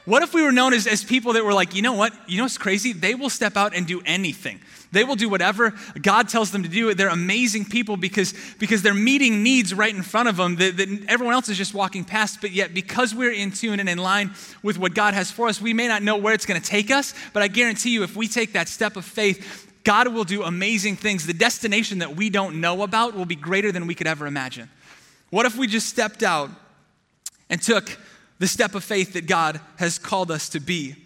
What 0.05 0.21
if 0.21 0.33
we 0.33 0.41
were 0.41 0.51
known 0.51 0.73
as, 0.73 0.85
as 0.85 1.01
people 1.01 1.33
that 1.33 1.45
were 1.45 1.53
like, 1.53 1.75
you 1.75 1.81
know 1.81 1.93
what? 1.93 2.13
You 2.27 2.37
know 2.37 2.43
what's 2.43 2.57
crazy? 2.57 2.91
They 2.91 3.15
will 3.15 3.29
step 3.29 3.55
out 3.55 3.73
and 3.73 3.87
do 3.87 4.01
anything. 4.05 4.59
They 4.91 5.05
will 5.05 5.15
do 5.15 5.29
whatever 5.29 5.73
God 6.01 6.27
tells 6.27 6.51
them 6.51 6.61
to 6.63 6.69
do. 6.69 6.93
They're 6.93 7.07
amazing 7.07 7.65
people 7.65 7.95
because, 7.95 8.33
because 8.59 8.81
they're 8.81 8.93
meeting 8.93 9.43
needs 9.43 9.73
right 9.73 9.95
in 9.95 10.03
front 10.03 10.27
of 10.27 10.35
them 10.35 10.57
that, 10.57 10.75
that 10.77 11.05
everyone 11.07 11.33
else 11.33 11.47
is 11.47 11.57
just 11.57 11.73
walking 11.73 12.03
past. 12.03 12.41
But 12.41 12.51
yet, 12.51 12.73
because 12.73 13.15
we're 13.15 13.31
in 13.31 13.51
tune 13.51 13.79
and 13.79 13.87
in 13.87 13.97
line 13.97 14.31
with 14.61 14.77
what 14.77 14.93
God 14.93 15.13
has 15.13 15.31
for 15.31 15.47
us, 15.47 15.61
we 15.61 15.73
may 15.73 15.87
not 15.87 16.03
know 16.03 16.17
where 16.17 16.33
it's 16.33 16.45
going 16.45 16.61
to 16.61 16.67
take 16.67 16.91
us. 16.91 17.13
But 17.31 17.41
I 17.41 17.47
guarantee 17.47 17.91
you, 17.91 18.03
if 18.03 18.15
we 18.15 18.27
take 18.27 18.53
that 18.53 18.67
step 18.67 18.97
of 18.97 19.05
faith, 19.05 19.71
God 19.85 20.09
will 20.09 20.25
do 20.25 20.43
amazing 20.43 20.97
things. 20.97 21.25
The 21.25 21.33
destination 21.33 21.99
that 21.99 22.15
we 22.15 22.29
don't 22.29 22.59
know 22.59 22.83
about 22.83 23.15
will 23.15 23.25
be 23.25 23.35
greater 23.35 23.71
than 23.71 23.87
we 23.87 23.95
could 23.95 24.07
ever 24.07 24.27
imagine. 24.27 24.69
What 25.29 25.45
if 25.45 25.57
we 25.57 25.65
just 25.65 25.87
stepped 25.87 26.23
out 26.23 26.49
and 27.49 27.61
took 27.61 27.97
the 28.43 28.47
step 28.47 28.75
of 28.75 28.83
faith 28.83 29.13
that 29.13 29.25
God 29.25 29.61
has 29.77 29.97
called 29.97 30.29
us 30.29 30.49
to 30.49 30.59
be. 30.59 30.97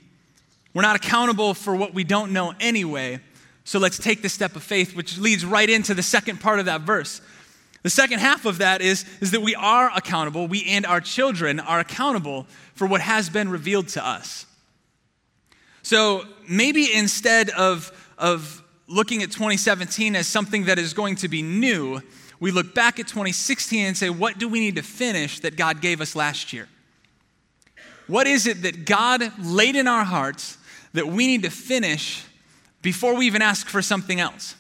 We're 0.74 0.82
not 0.82 0.96
accountable 0.96 1.54
for 1.54 1.76
what 1.76 1.94
we 1.94 2.04
don't 2.04 2.34
know 2.34 2.56
anyway, 2.60 3.20
so 3.64 3.78
let's 3.78 4.00
take 4.00 4.24
the 4.24 4.28
step 4.28 4.56
of 4.56 4.64
faith, 4.64 4.96
which 4.96 5.20
leads 5.20 5.46
right 5.46 5.70
into 5.70 5.94
the 5.94 6.02
second 6.02 6.42
part 6.42 6.58
of 6.58 6.66
that 6.66 6.82
verse. 6.82 7.22
The 7.84 7.92
second 7.92 8.22
half 8.22 8.48
of 8.48 8.58
that 8.58 8.82
is, 8.82 9.06
is 9.22 9.30
that 9.30 9.44
we 9.44 9.54
are 9.54 9.92
accountable, 9.96 10.48
we 10.48 10.66
and 10.66 10.84
our 10.84 11.00
children 11.00 11.60
are 11.60 11.80
accountable 11.80 12.48
for 12.74 12.88
what 12.88 13.02
has 13.02 13.30
been 13.30 13.50
revealed 13.50 13.90
to 13.90 14.04
us. 14.04 14.48
So 15.84 16.26
maybe 16.50 16.92
instead 16.92 17.52
of, 17.52 17.92
of 18.18 18.64
looking 18.88 19.22
at 19.22 19.30
2017 19.30 20.16
as 20.16 20.26
something 20.26 20.64
that 20.64 20.80
is 20.80 20.96
going 20.96 21.18
to 21.18 21.28
be 21.28 21.44
new, 21.44 22.02
we 22.40 22.50
look 22.50 22.74
back 22.74 23.00
at 23.00 23.08
2016 23.08 23.86
and 23.86 23.96
say, 23.96 24.10
what 24.10 24.40
do 24.40 24.48
we 24.48 24.60
need 24.60 24.78
to 24.78 24.82
finish 24.82 25.40
that 25.42 25.56
God 25.56 25.82
gave 25.82 26.02
us 26.02 26.16
last 26.16 26.52
year? 26.52 26.68
What 28.08 28.26
is 28.28 28.48
it 28.48 28.64
that 28.64 28.86
God 28.86 29.32
laid 29.40 29.76
in 29.76 29.88
our 29.88 30.04
hearts 30.04 30.58
that 30.94 31.08
we 31.08 31.28
need 31.28 31.44
to 31.44 31.50
finish 31.50 32.24
before 32.82 33.16
we 33.16 33.28
even 33.28 33.42
ask 33.42 33.68
for 33.68 33.82
something 33.82 34.20
else? 34.20 34.56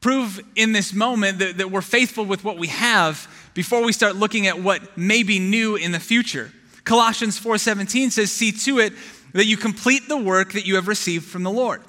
Prove 0.00 0.40
in 0.56 0.72
this 0.72 0.92
moment 0.92 1.38
that, 1.38 1.58
that 1.58 1.70
we're 1.70 1.80
faithful 1.80 2.24
with 2.24 2.44
what 2.44 2.58
we 2.58 2.68
have 2.68 3.28
before 3.54 3.82
we 3.82 3.92
start 3.92 4.16
looking 4.16 4.46
at 4.46 4.60
what 4.60 4.96
may 4.98 5.22
be 5.22 5.38
new 5.38 5.76
in 5.76 5.92
the 5.92 6.00
future. 6.00 6.52
Colossians 6.84 7.38
4:17 7.38 8.10
says, 8.10 8.32
"See 8.32 8.52
to 8.52 8.80
it 8.80 8.92
that 9.32 9.46
you 9.46 9.56
complete 9.56 10.08
the 10.08 10.16
work 10.16 10.52
that 10.52 10.66
you 10.66 10.74
have 10.74 10.88
received 10.88 11.26
from 11.26 11.44
the 11.44 11.50
Lord." 11.50 11.82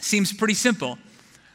Seems 0.00 0.32
pretty 0.32 0.54
simple. 0.54 0.98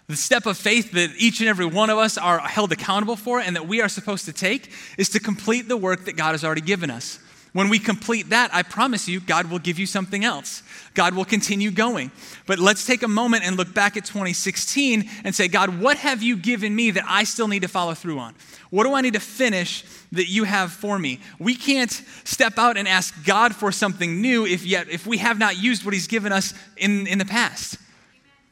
The 0.08 0.16
step 0.16 0.46
of 0.46 0.58
faith 0.58 0.92
that 0.92 1.12
each 1.18 1.40
and 1.40 1.50
every 1.50 1.66
one 1.66 1.90
of 1.90 1.98
us 1.98 2.18
are 2.18 2.40
held 2.40 2.72
accountable 2.72 3.16
for 3.16 3.40
and 3.40 3.56
that 3.56 3.68
we 3.68 3.82
are 3.82 3.90
supposed 3.90 4.26
to 4.26 4.34
take 4.34 4.72
is 4.98 5.10
to 5.10 5.20
complete 5.20 5.68
the 5.68 5.78
work 5.78 6.06
that 6.06 6.14
God 6.14 6.34
has 6.34 6.44
already 6.44 6.62
given 6.62 6.92
us. 6.92 7.20
When 7.56 7.70
we 7.70 7.80
complete 7.80 8.32
that, 8.32 8.54
I 8.54 8.64
promise 8.64 9.08
you, 9.08 9.22
God 9.22 9.50
will 9.50 9.60
give 9.60 9.80
you 9.80 9.86
something 9.86 10.26
else. 10.26 10.62
God 10.94 11.14
will 11.14 11.24
continue 11.24 11.72
going. 11.72 12.12
But 12.46 12.60
let's 12.60 12.86
take 12.86 13.02
a 13.02 13.08
moment 13.08 13.46
and 13.46 13.56
look 13.56 13.74
back 13.74 13.96
at 13.96 14.04
2016 14.04 15.10
and 15.24 15.34
say, 15.34 15.48
God, 15.48 15.80
what 15.80 15.96
have 15.96 16.22
you 16.22 16.36
given 16.36 16.76
me 16.76 16.92
that 16.92 17.06
I 17.08 17.24
still 17.24 17.48
need 17.48 17.62
to 17.62 17.70
follow 17.70 17.94
through 17.94 18.20
on? 18.20 18.36
What 18.72 18.84
do 18.84 18.94
I 18.94 19.00
need 19.00 19.14
to 19.14 19.22
finish 19.22 19.86
that 20.12 20.28
you 20.28 20.44
have 20.44 20.74
for 20.74 21.00
me? 21.00 21.22
We 21.40 21.56
can't 21.56 21.94
step 22.26 22.58
out 22.58 22.76
and 22.76 22.90
ask 22.90 23.24
God 23.24 23.56
for 23.56 23.72
something 23.72 24.22
new 24.22 24.46
if 24.46 24.66
yet 24.66 24.90
if 24.90 25.08
we 25.08 25.20
have 25.20 25.40
not 25.40 25.58
used 25.58 25.86
what 25.86 25.94
He's 25.94 26.08
given 26.08 26.34
us 26.34 26.54
in, 26.76 27.08
in 27.08 27.20
the 27.20 27.26
past. 27.26 27.78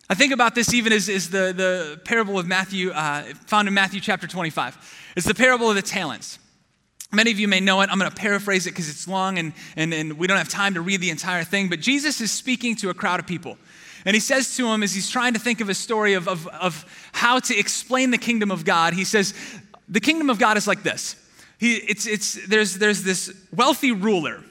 I 0.10 0.16
think 0.16 0.32
about 0.32 0.56
this 0.56 0.74
even 0.74 0.94
as, 0.94 1.10
as 1.10 1.30
the, 1.30 1.52
the 1.52 2.02
parable 2.06 2.40
of 2.40 2.48
Matthew, 2.48 2.92
uh, 2.92 3.24
found 3.48 3.68
in 3.68 3.74
Matthew 3.74 4.00
chapter 4.00 4.28
25. 4.28 5.12
It's 5.18 5.28
the 5.28 5.36
parable 5.36 5.70
of 5.70 5.76
the 5.76 5.82
talents. 5.82 6.40
Many 7.14 7.32
of 7.32 7.40
you 7.40 7.48
may 7.48 7.60
know 7.60 7.82
it. 7.82 7.90
I'm 7.92 8.00
going 8.00 8.10
to 8.10 8.16
paraphrase 8.16 8.66
it 8.66 8.72
because 8.72 8.90
it's 8.90 9.08
long 9.08 9.38
and, 9.38 9.54
and, 9.76 9.94
and 9.94 10.18
we 10.18 10.26
don't 10.26 10.38
have 10.38 10.50
time 10.50 10.74
to 10.74 10.82
read 10.82 11.00
the 11.00 11.12
entire 11.12 11.44
thing. 11.44 11.70
But 11.70 11.80
Jesus 11.80 12.20
is 12.22 12.32
speaking 12.32 12.76
to 12.78 12.90
a 12.90 12.94
crowd 12.94 13.20
of 13.20 13.28
people. 13.28 13.58
And 14.06 14.16
he 14.16 14.20
says 14.20 14.56
to 14.58 14.64
them, 14.64 14.84
as 14.84 14.94
he's 14.94 15.10
trying 15.10 15.34
to 15.34 15.40
think 15.40 15.62
of 15.62 15.70
a 15.70 15.74
story 15.74 16.14
of, 16.14 16.28
of, 16.28 16.48
of 16.48 17.10
how 17.14 17.40
to 17.40 17.58
explain 17.58 18.12
the 18.12 18.18
kingdom 18.18 18.52
of 18.52 18.66
God, 18.66 18.94
he 18.94 19.06
says, 19.06 19.34
The 19.88 20.00
kingdom 20.00 20.30
of 20.30 20.40
God 20.40 20.58
is 20.58 20.68
like 20.68 20.84
this. 20.84 21.16
He, 21.60 21.76
it's, 21.76 22.08
it's, 22.08 22.48
there's, 22.48 22.78
there's 22.78 23.04
this 23.04 23.34
wealthy 23.54 23.92
ruler 23.92 24.44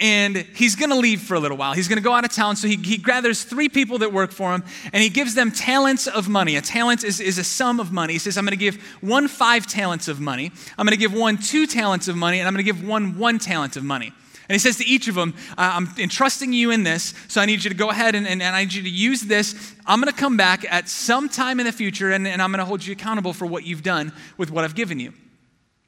and 0.00 0.36
he's 0.36 0.76
going 0.76 0.90
to 0.90 0.96
leave 0.96 1.20
for 1.20 1.34
a 1.34 1.40
little 1.40 1.56
while. 1.56 1.74
He's 1.74 1.88
going 1.88 1.98
to 1.98 2.02
go 2.02 2.12
out 2.12 2.24
of 2.24 2.32
town. 2.32 2.56
So 2.56 2.66
he, 2.66 2.76
he 2.76 2.96
gathers 2.96 3.44
three 3.44 3.68
people 3.68 3.98
that 3.98 4.12
work 4.12 4.32
for 4.32 4.52
him 4.52 4.64
and 4.92 5.02
he 5.02 5.10
gives 5.10 5.34
them 5.34 5.52
talents 5.52 6.06
of 6.06 6.28
money. 6.28 6.56
A 6.56 6.62
talent 6.62 7.04
is, 7.04 7.20
is 7.20 7.38
a 7.38 7.44
sum 7.44 7.78
of 7.80 7.92
money. 7.92 8.14
He 8.14 8.18
says, 8.18 8.38
I'm 8.38 8.44
going 8.44 8.52
to 8.52 8.56
give 8.56 8.82
one 9.00 9.28
five 9.28 9.66
talents 9.66 10.08
of 10.08 10.20
money, 10.20 10.52
I'm 10.78 10.86
going 10.86 10.96
to 10.98 11.00
give 11.00 11.12
one 11.12 11.36
two 11.36 11.66
talents 11.66 12.08
of 12.08 12.16
money, 12.16 12.38
and 12.38 12.48
I'm 12.48 12.54
going 12.54 12.64
to 12.64 12.72
give 12.72 12.86
one 12.86 13.18
one 13.18 13.38
talent 13.38 13.76
of 13.76 13.84
money. 13.84 14.12
And 14.48 14.54
he 14.54 14.58
says 14.58 14.78
to 14.78 14.84
each 14.84 15.06
of 15.06 15.14
them, 15.14 15.34
I'm 15.56 15.88
entrusting 15.96 16.52
you 16.52 16.72
in 16.72 16.82
this, 16.82 17.14
so 17.28 17.40
I 17.40 17.46
need 17.46 17.62
you 17.62 17.70
to 17.70 17.76
go 17.76 17.90
ahead 17.90 18.16
and, 18.16 18.26
and, 18.26 18.42
and 18.42 18.56
I 18.56 18.64
need 18.64 18.72
you 18.72 18.82
to 18.82 18.90
use 18.90 19.20
this. 19.20 19.76
I'm 19.86 20.00
going 20.00 20.12
to 20.12 20.18
come 20.18 20.36
back 20.36 20.64
at 20.68 20.88
some 20.88 21.28
time 21.28 21.60
in 21.60 21.66
the 21.66 21.72
future 21.72 22.10
and, 22.10 22.26
and 22.26 22.42
I'm 22.42 22.50
going 22.50 22.58
to 22.58 22.64
hold 22.64 22.84
you 22.84 22.92
accountable 22.92 23.32
for 23.32 23.46
what 23.46 23.64
you've 23.64 23.84
done 23.84 24.12
with 24.38 24.50
what 24.50 24.64
I've 24.64 24.74
given 24.74 24.98
you. 24.98 25.12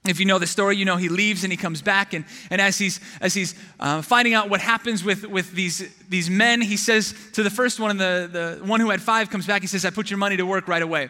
If 0.05 0.19
you 0.19 0.27
know 0.27 0.41
the 0.41 0.49
story, 0.49 0.77
you 0.77 0.85
know 0.85 0.97
he 0.97 1.09
leaves 1.09 1.45
and 1.45 1.53
he 1.53 1.57
comes 1.57 1.81
back. 1.81 2.13
And, 2.13 2.25
and 2.51 2.61
as 2.61 2.77
he's, 2.77 2.99
as 3.21 3.35
he's 3.35 3.55
uh, 3.79 4.03
finding 4.03 4.35
out 4.35 4.51
what 4.51 4.61
happens 4.61 5.05
with, 5.05 5.25
with 5.25 5.53
these, 5.53 5.89
these 6.09 6.29
men, 6.29 6.61
he 6.61 6.77
says 6.77 7.15
to 7.35 7.45
the 7.45 7.51
first 7.51 7.79
one, 7.79 7.93
and 7.93 8.01
the, 8.01 8.59
the 8.61 8.67
one 8.67 8.81
who 8.81 8.91
had 8.91 9.01
five 9.01 9.31
comes 9.31 9.47
back, 9.47 9.61
he 9.61 9.69
says, 9.69 9.85
I 9.85 9.91
put 9.91 10.11
your 10.11 10.19
money 10.19 10.37
to 10.37 10.45
work 10.45 10.67
right 10.67 10.83
away. 10.83 11.09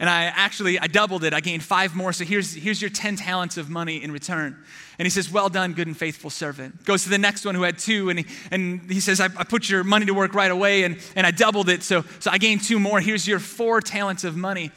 And 0.00 0.08
I 0.08 0.24
actually, 0.26 0.78
I 0.78 0.86
doubled 0.86 1.24
it. 1.24 1.34
I 1.34 1.40
gained 1.40 1.64
five 1.64 1.96
more. 1.96 2.12
So 2.12 2.24
here's, 2.24 2.54
here's 2.54 2.80
your 2.80 2.90
10 2.90 3.16
talents 3.16 3.56
of 3.56 3.68
money 3.68 4.00
in 4.02 4.12
return. 4.12 4.56
And 4.98 5.06
he 5.06 5.10
says, 5.10 5.30
well 5.30 5.48
done, 5.48 5.72
good 5.72 5.88
and 5.88 5.96
faithful 5.96 6.30
servant. 6.30 6.84
Goes 6.84 7.02
to 7.02 7.08
the 7.08 7.18
next 7.18 7.44
one 7.44 7.56
who 7.56 7.62
had 7.62 7.78
two. 7.78 8.08
And 8.08 8.20
he, 8.20 8.26
and 8.52 8.88
he 8.88 9.00
says, 9.00 9.20
I, 9.20 9.24
I 9.24 9.42
put 9.42 9.68
your 9.68 9.82
money 9.82 10.06
to 10.06 10.14
work 10.14 10.34
right 10.34 10.50
away. 10.50 10.84
And, 10.84 10.98
and 11.16 11.26
I 11.26 11.32
doubled 11.32 11.68
it. 11.68 11.82
So, 11.82 12.04
so 12.20 12.30
I 12.30 12.38
gained 12.38 12.62
two 12.62 12.78
more. 12.78 13.00
Here's 13.00 13.26
your 13.26 13.40
four 13.40 13.80
talents 13.80 14.22
of 14.22 14.36
money. 14.36 14.70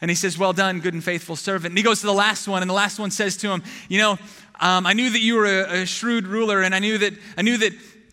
And 0.00 0.10
he 0.10 0.14
says, 0.14 0.38
Well 0.38 0.52
done, 0.52 0.80
good 0.80 0.94
and 0.94 1.02
faithful 1.02 1.36
servant. 1.36 1.72
And 1.72 1.78
he 1.78 1.84
goes 1.84 2.00
to 2.00 2.06
the 2.06 2.12
last 2.12 2.48
one, 2.48 2.62
and 2.62 2.68
the 2.68 2.74
last 2.74 2.98
one 2.98 3.10
says 3.10 3.36
to 3.38 3.50
him, 3.50 3.62
You 3.88 3.98
know, 3.98 4.18
um, 4.60 4.86
I 4.86 4.92
knew 4.92 5.10
that 5.10 5.20
you 5.20 5.34
were 5.34 5.46
a, 5.46 5.82
a, 5.82 5.86
shrewd 5.86 6.26
ruler, 6.26 6.62
and 6.62 6.74
I 6.74 6.78
knew 6.78 6.98
that, 6.98 7.12
I 7.36 7.42
knew 7.42 7.58
that 7.58 7.72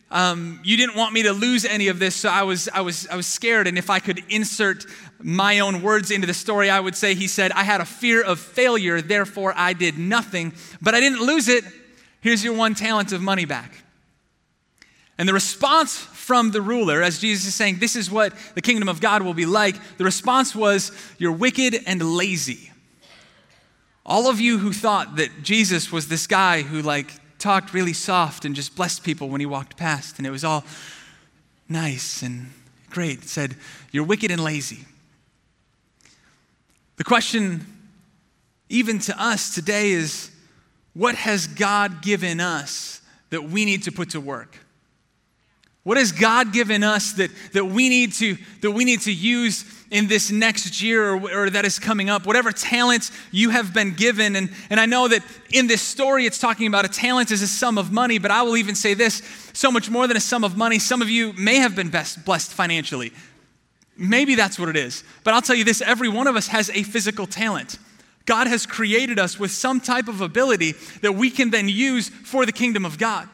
um, 0.09 0.59
you 0.63 0.75
didn't 0.77 0.95
want 0.95 1.13
me 1.13 1.23
to 1.23 1.33
lose 1.33 1.65
any 1.65 1.87
of 1.87 1.99
this, 1.99 2.15
so 2.15 2.29
I 2.29 2.43
was, 2.43 2.67
I, 2.69 2.81
was, 2.81 3.07
I 3.07 3.15
was 3.15 3.27
scared. 3.27 3.67
And 3.67 3.77
if 3.77 3.89
I 3.89 3.99
could 3.99 4.23
insert 4.29 4.85
my 5.19 5.59
own 5.59 5.81
words 5.81 6.11
into 6.11 6.27
the 6.27 6.33
story, 6.33 6.69
I 6.69 6.79
would 6.79 6.95
say, 6.95 7.15
He 7.15 7.27
said, 7.27 7.51
I 7.51 7.63
had 7.63 7.81
a 7.81 7.85
fear 7.85 8.23
of 8.23 8.39
failure, 8.39 9.01
therefore 9.01 9.53
I 9.55 9.73
did 9.73 9.97
nothing, 9.97 10.53
but 10.81 10.95
I 10.95 10.99
didn't 10.99 11.21
lose 11.21 11.47
it. 11.47 11.63
Here's 12.21 12.43
your 12.43 12.53
one 12.53 12.75
talent 12.75 13.11
of 13.11 13.21
money 13.21 13.45
back. 13.45 13.73
And 15.21 15.29
the 15.29 15.33
response 15.35 15.97
from 15.97 16.49
the 16.49 16.63
ruler, 16.63 17.03
as 17.03 17.19
Jesus 17.19 17.45
is 17.45 17.53
saying, 17.53 17.77
This 17.77 17.95
is 17.95 18.09
what 18.09 18.33
the 18.55 18.61
kingdom 18.61 18.89
of 18.89 18.99
God 18.99 19.21
will 19.21 19.35
be 19.35 19.45
like, 19.45 19.75
the 19.99 20.03
response 20.03 20.55
was, 20.55 20.91
You're 21.19 21.31
wicked 21.31 21.75
and 21.85 22.01
lazy. 22.01 22.71
All 24.03 24.31
of 24.31 24.41
you 24.41 24.57
who 24.57 24.73
thought 24.73 25.17
that 25.17 25.43
Jesus 25.43 25.91
was 25.91 26.07
this 26.07 26.25
guy 26.25 26.63
who, 26.63 26.81
like, 26.81 27.11
talked 27.37 27.71
really 27.71 27.93
soft 27.93 28.45
and 28.45 28.55
just 28.55 28.75
blessed 28.75 29.03
people 29.03 29.29
when 29.29 29.39
he 29.39 29.45
walked 29.45 29.77
past, 29.77 30.17
and 30.17 30.25
it 30.25 30.31
was 30.31 30.43
all 30.43 30.63
nice 31.69 32.23
and 32.23 32.49
great, 32.89 33.23
said, 33.25 33.55
You're 33.91 34.05
wicked 34.05 34.31
and 34.31 34.43
lazy. 34.43 34.85
The 36.95 37.03
question, 37.03 37.63
even 38.69 38.97
to 38.97 39.23
us 39.23 39.53
today, 39.53 39.91
is 39.91 40.31
what 40.95 41.13
has 41.13 41.45
God 41.45 42.01
given 42.01 42.39
us 42.39 43.01
that 43.29 43.43
we 43.43 43.65
need 43.65 43.83
to 43.83 43.91
put 43.91 44.09
to 44.09 44.19
work? 44.19 44.57
What 45.83 45.97
has 45.97 46.11
God 46.11 46.53
given 46.53 46.83
us 46.83 47.13
that, 47.13 47.31
that, 47.53 47.65
we 47.65 47.89
need 47.89 48.13
to, 48.13 48.37
that 48.61 48.71
we 48.71 48.85
need 48.85 49.01
to 49.01 49.11
use 49.11 49.65
in 49.89 50.07
this 50.07 50.29
next 50.29 50.81
year 50.81 51.15
or, 51.15 51.45
or, 51.45 51.49
that 51.49 51.65
is 51.65 51.79
coming 51.79 52.07
up? 52.07 52.27
Whatever 52.27 52.51
talents 52.51 53.11
you 53.31 53.49
have 53.49 53.73
been 53.73 53.93
given. 53.95 54.35
And, 54.35 54.51
and 54.69 54.79
I 54.79 54.85
know 54.85 55.07
that 55.07 55.23
in 55.51 55.65
this 55.65 55.81
story, 55.81 56.27
it's 56.27 56.37
talking 56.37 56.67
about 56.67 56.85
a 56.85 56.87
talent 56.87 57.31
as 57.31 57.41
a 57.41 57.47
sum 57.47 57.79
of 57.79 57.91
money, 57.91 58.19
but 58.19 58.29
I 58.29 58.43
will 58.43 58.57
even 58.57 58.75
say 58.75 58.93
this 58.93 59.23
so 59.53 59.71
much 59.71 59.89
more 59.89 60.05
than 60.07 60.17
a 60.17 60.21
sum 60.21 60.43
of 60.43 60.55
money. 60.55 60.77
Some 60.77 61.01
of 61.01 61.09
you 61.09 61.33
may 61.33 61.55
have 61.55 61.75
been 61.75 61.89
best, 61.89 62.23
blessed 62.25 62.51
financially. 62.51 63.11
Maybe 63.97 64.35
that's 64.35 64.59
what 64.59 64.69
it 64.69 64.75
is. 64.75 65.03
But 65.23 65.33
I'll 65.33 65.41
tell 65.41 65.55
you 65.55 65.63
this 65.63 65.81
every 65.81 66.09
one 66.09 66.27
of 66.27 66.35
us 66.35 66.47
has 66.47 66.69
a 66.69 66.83
physical 66.83 67.25
talent. 67.25 67.79
God 68.25 68.45
has 68.45 68.67
created 68.67 69.17
us 69.17 69.39
with 69.39 69.49
some 69.49 69.79
type 69.79 70.07
of 70.07 70.21
ability 70.21 70.73
that 71.01 71.13
we 71.13 71.31
can 71.31 71.49
then 71.49 71.67
use 71.67 72.09
for 72.09 72.45
the 72.45 72.51
kingdom 72.51 72.85
of 72.85 72.99
God. 72.99 73.27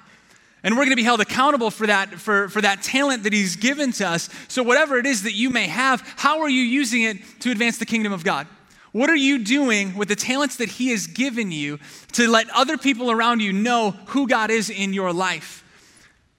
And 0.68 0.76
we're 0.76 0.84
going 0.84 0.90
to 0.90 0.98
be 0.98 1.04
held 1.04 1.22
accountable 1.22 1.72
for 1.72 1.88
that, 1.88 2.10
for, 2.16 2.50
for 2.50 2.60
that 2.60 2.84
talent 2.84 3.24
that 3.24 3.32
He's 3.32 3.56
given 3.56 3.94
to 3.94 4.06
us. 4.06 4.28
So, 4.50 4.64
whatever 4.64 4.98
it 4.98 5.06
is 5.06 5.24
that 5.24 5.32
you 5.32 5.50
may 5.50 5.66
have, 5.68 6.02
how 6.18 6.42
are 6.42 6.50
you 6.50 6.62
using 6.62 7.04
it 7.04 7.20
to 7.40 7.52
advance 7.52 7.78
the 7.78 7.86
kingdom 7.86 8.12
of 8.12 8.26
God? 8.26 8.48
What 8.92 9.10
are 9.10 9.16
you 9.16 9.46
doing 9.46 9.96
with 9.96 10.10
the 10.10 10.16
talents 10.18 10.58
that 10.58 10.68
He 10.68 10.90
has 10.90 11.08
given 11.08 11.54
you 11.54 11.80
to 12.12 12.30
let 12.30 12.50
other 12.50 12.78
people 12.78 13.10
around 13.10 13.40
you 13.40 13.54
know 13.54 13.92
who 14.08 14.28
God 14.28 14.52
is 14.52 14.70
in 14.70 14.92
your 14.92 15.14
life? 15.14 15.64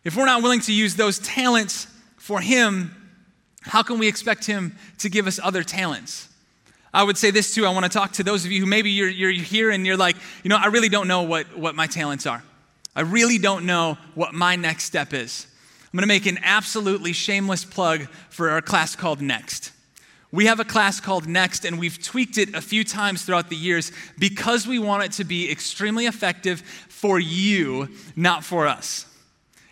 If 0.05 0.15
we're 0.15 0.27
not 0.27 0.43
willing 0.43 0.61
to 0.61 0.75
use 0.75 0.95
those 0.95 1.19
talents 1.21 1.87
for 2.19 2.39
Him, 2.39 2.95
how 3.63 3.83
can 3.83 3.99
we 3.99 4.09
expect 4.09 4.45
Him 4.45 4.77
to 4.99 5.09
give 5.09 5.27
us 5.27 5.41
other 5.43 5.63
talents? 5.63 6.29
I 6.93 7.03
would 7.03 7.17
say 7.17 7.31
this 7.31 7.55
too. 7.55 7.65
I 7.65 7.71
want 7.71 7.87
to 7.87 7.91
talk 7.91 8.13
to 8.13 8.23
those 8.23 8.45
of 8.45 8.53
you 8.53 8.61
who 8.61 8.67
maybe 8.67 8.91
you're, 8.91 9.09
you're 9.09 9.31
here 9.33 9.71
and 9.71 9.87
you're 9.87 9.97
like, 9.97 10.17
you 10.43 10.51
know, 10.51 10.57
I 10.57 10.67
really 10.67 10.91
don't 10.91 11.09
know 11.09 11.23
what, 11.23 11.57
what 11.57 11.75
my 11.75 11.87
talents 11.87 12.27
are. 12.27 12.43
I 12.99 13.03
really 13.03 13.39
don't 13.39 13.65
know 13.65 13.97
what 14.17 14.35
my 14.35 14.57
next 14.57 14.83
step 14.83 15.15
is. 15.15 15.47
I'm 15.85 15.97
going 15.97 16.03
to 16.03 16.09
make 16.09 16.27
an 16.27 16.41
absolutely 16.43 17.13
shameless 17.13 17.65
plug 17.65 18.09
for 18.29 18.51
our 18.51 18.61
class 18.61 18.97
called 18.97 19.21
Next. 19.21 19.71
We 20.33 20.47
have 20.47 20.59
a 20.59 20.65
class 20.65 20.99
called 20.99 21.29
Next, 21.29 21.65
and 21.65 21.79
we've 21.79 22.03
tweaked 22.03 22.39
it 22.39 22.57
a 22.57 22.61
few 22.61 22.83
times 22.83 23.23
throughout 23.23 23.51
the 23.51 23.57
years 23.57 23.93
because 24.19 24.67
we 24.67 24.81
want 24.81 25.05
it 25.05 25.13
to 25.13 25.23
be 25.23 25.49
extremely 25.49 26.07
effective 26.07 26.61
for 26.89 27.21
you, 27.21 27.89
not 28.17 28.43
for 28.43 28.67
us. 28.67 29.07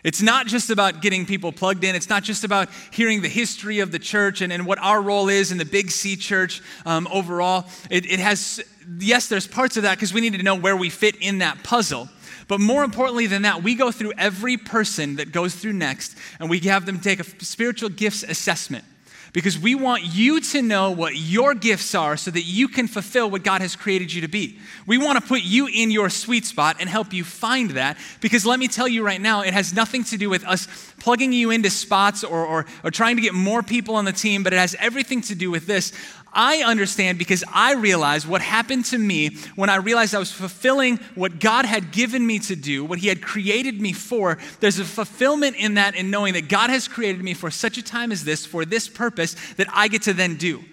It's 0.05 0.21
not 0.21 0.47
just 0.47 0.69
about 0.69 1.01
getting 1.01 1.25
people 1.25 1.51
plugged 1.51 1.83
in. 1.83 1.95
It's 1.95 2.07
not 2.07 2.23
just 2.23 2.45
about 2.45 2.69
hearing 2.93 3.21
the 3.21 3.27
history 3.27 3.79
of 3.79 3.91
the 3.91 3.99
church 3.99 4.39
and, 4.39 4.53
and 4.53 4.65
what 4.65 4.79
our 4.79 5.01
role 5.01 5.27
is 5.27 5.51
in 5.51 5.57
the 5.57 5.65
Big 5.65 5.91
C 5.91 6.15
church 6.15 6.61
um, 6.85 7.09
overall. 7.11 7.65
It, 7.89 8.09
it 8.09 8.21
has, 8.21 8.63
yes, 8.99 9.27
there's 9.27 9.47
parts 9.47 9.75
of 9.75 9.83
that 9.83 9.97
because 9.97 10.13
we 10.13 10.21
need 10.21 10.31
to 10.31 10.43
know 10.43 10.55
where 10.55 10.77
we 10.77 10.89
fit 10.89 11.17
in 11.17 11.39
that 11.39 11.61
puzzle. 11.65 12.07
But 12.47 12.61
more 12.61 12.83
importantly 12.83 13.27
than 13.27 13.41
that, 13.41 13.63
we 13.63 13.75
go 13.75 13.91
through 13.91 14.13
every 14.17 14.57
person 14.57 15.17
that 15.17 15.31
goes 15.31 15.55
through 15.55 15.73
next 15.73 16.15
and 16.39 16.49
we 16.49 16.59
have 16.61 16.85
them 16.85 16.99
take 16.99 17.19
a 17.19 17.43
spiritual 17.43 17.89
gifts 17.89 18.23
assessment 18.23 18.85
because 19.33 19.59
we 19.59 19.75
want 19.75 20.03
you 20.03 20.39
to 20.39 20.61
know 20.61 20.91
what 20.91 21.15
your 21.15 21.53
gifts 21.53 21.93
are 21.93 22.17
so 22.17 22.31
that 22.31 22.41
you 22.41 22.67
can 22.67 22.87
fulfill 22.87 23.29
what 23.29 23.43
God 23.43 23.61
has 23.61 23.75
created 23.75 24.11
you 24.11 24.21
to 24.21 24.27
be. 24.27 24.57
We 24.85 24.97
want 24.97 25.21
to 25.21 25.27
put 25.27 25.43
you 25.43 25.67
in 25.67 25.91
your 25.91 26.09
sweet 26.09 26.45
spot 26.45 26.77
and 26.79 26.89
help 26.89 27.13
you 27.13 27.23
find 27.23 27.71
that 27.71 27.97
because 28.21 28.45
let 28.45 28.57
me 28.57 28.67
tell 28.67 28.87
you 28.87 29.05
right 29.05 29.21
now, 29.21 29.41
it 29.41 29.53
has 29.53 29.73
nothing 29.73 30.03
to 30.05 30.17
do 30.17 30.29
with 30.29 30.45
us 30.45 30.67
plugging 30.99 31.33
you 31.33 31.51
into 31.51 31.69
spots 31.69 32.23
or, 32.23 32.45
or, 32.45 32.65
or 32.83 32.91
trying 32.91 33.17
to 33.17 33.21
get 33.21 33.33
more 33.33 33.61
people 33.61 33.95
on 33.95 34.05
the 34.05 34.11
team, 34.11 34.43
but 34.43 34.53
it 34.53 34.59
has 34.59 34.75
everything 34.79 35.21
to 35.21 35.35
do 35.35 35.51
with 35.51 35.67
this. 35.67 35.93
I 36.33 36.63
understand 36.63 37.17
because 37.17 37.43
I 37.51 37.73
realized 37.73 38.27
what 38.27 38.41
happened 38.41 38.85
to 38.85 38.97
me 38.97 39.37
when 39.55 39.69
I 39.69 39.77
realized 39.77 40.13
I 40.13 40.19
was 40.19 40.31
fulfilling 40.31 40.97
what 41.15 41.39
God 41.39 41.65
had 41.65 41.91
given 41.91 42.25
me 42.25 42.39
to 42.39 42.55
do, 42.55 42.85
what 42.85 42.99
He 42.99 43.07
had 43.07 43.21
created 43.21 43.81
me 43.81 43.93
for. 43.93 44.37
There's 44.59 44.79
a 44.79 44.85
fulfillment 44.85 45.55
in 45.55 45.75
that, 45.75 45.95
in 45.95 46.11
knowing 46.11 46.33
that 46.33 46.49
God 46.49 46.69
has 46.69 46.87
created 46.87 47.23
me 47.23 47.33
for 47.33 47.49
such 47.49 47.77
a 47.77 47.83
time 47.83 48.11
as 48.11 48.23
this, 48.23 48.45
for 48.45 48.65
this 48.65 48.87
purpose, 48.87 49.35
that 49.55 49.67
I 49.73 49.87
get 49.87 50.03
to 50.03 50.13
then 50.13 50.35
do. 50.37 50.63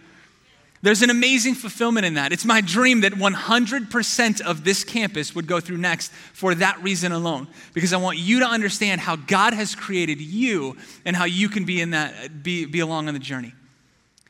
There's 0.84 1.00
an 1.00 1.08
amazing 1.08 1.54
fulfillment 1.54 2.04
in 2.04 2.14
that. 2.14 2.30
It's 2.30 2.44
my 2.44 2.60
dream 2.60 3.00
that 3.00 3.14
100% 3.14 4.40
of 4.42 4.64
this 4.64 4.84
campus 4.84 5.34
would 5.34 5.46
go 5.46 5.58
through 5.58 5.78
next 5.78 6.12
for 6.34 6.54
that 6.56 6.82
reason 6.82 7.10
alone. 7.10 7.48
Because 7.72 7.94
I 7.94 7.96
want 7.96 8.18
you 8.18 8.40
to 8.40 8.46
understand 8.46 9.00
how 9.00 9.16
God 9.16 9.54
has 9.54 9.74
created 9.74 10.20
you 10.20 10.76
and 11.06 11.16
how 11.16 11.24
you 11.24 11.48
can 11.48 11.64
be 11.64 11.80
in 11.80 11.92
that, 11.92 12.42
be, 12.42 12.66
be 12.66 12.80
along 12.80 13.08
on 13.08 13.14
the 13.14 13.20
journey. 13.20 13.54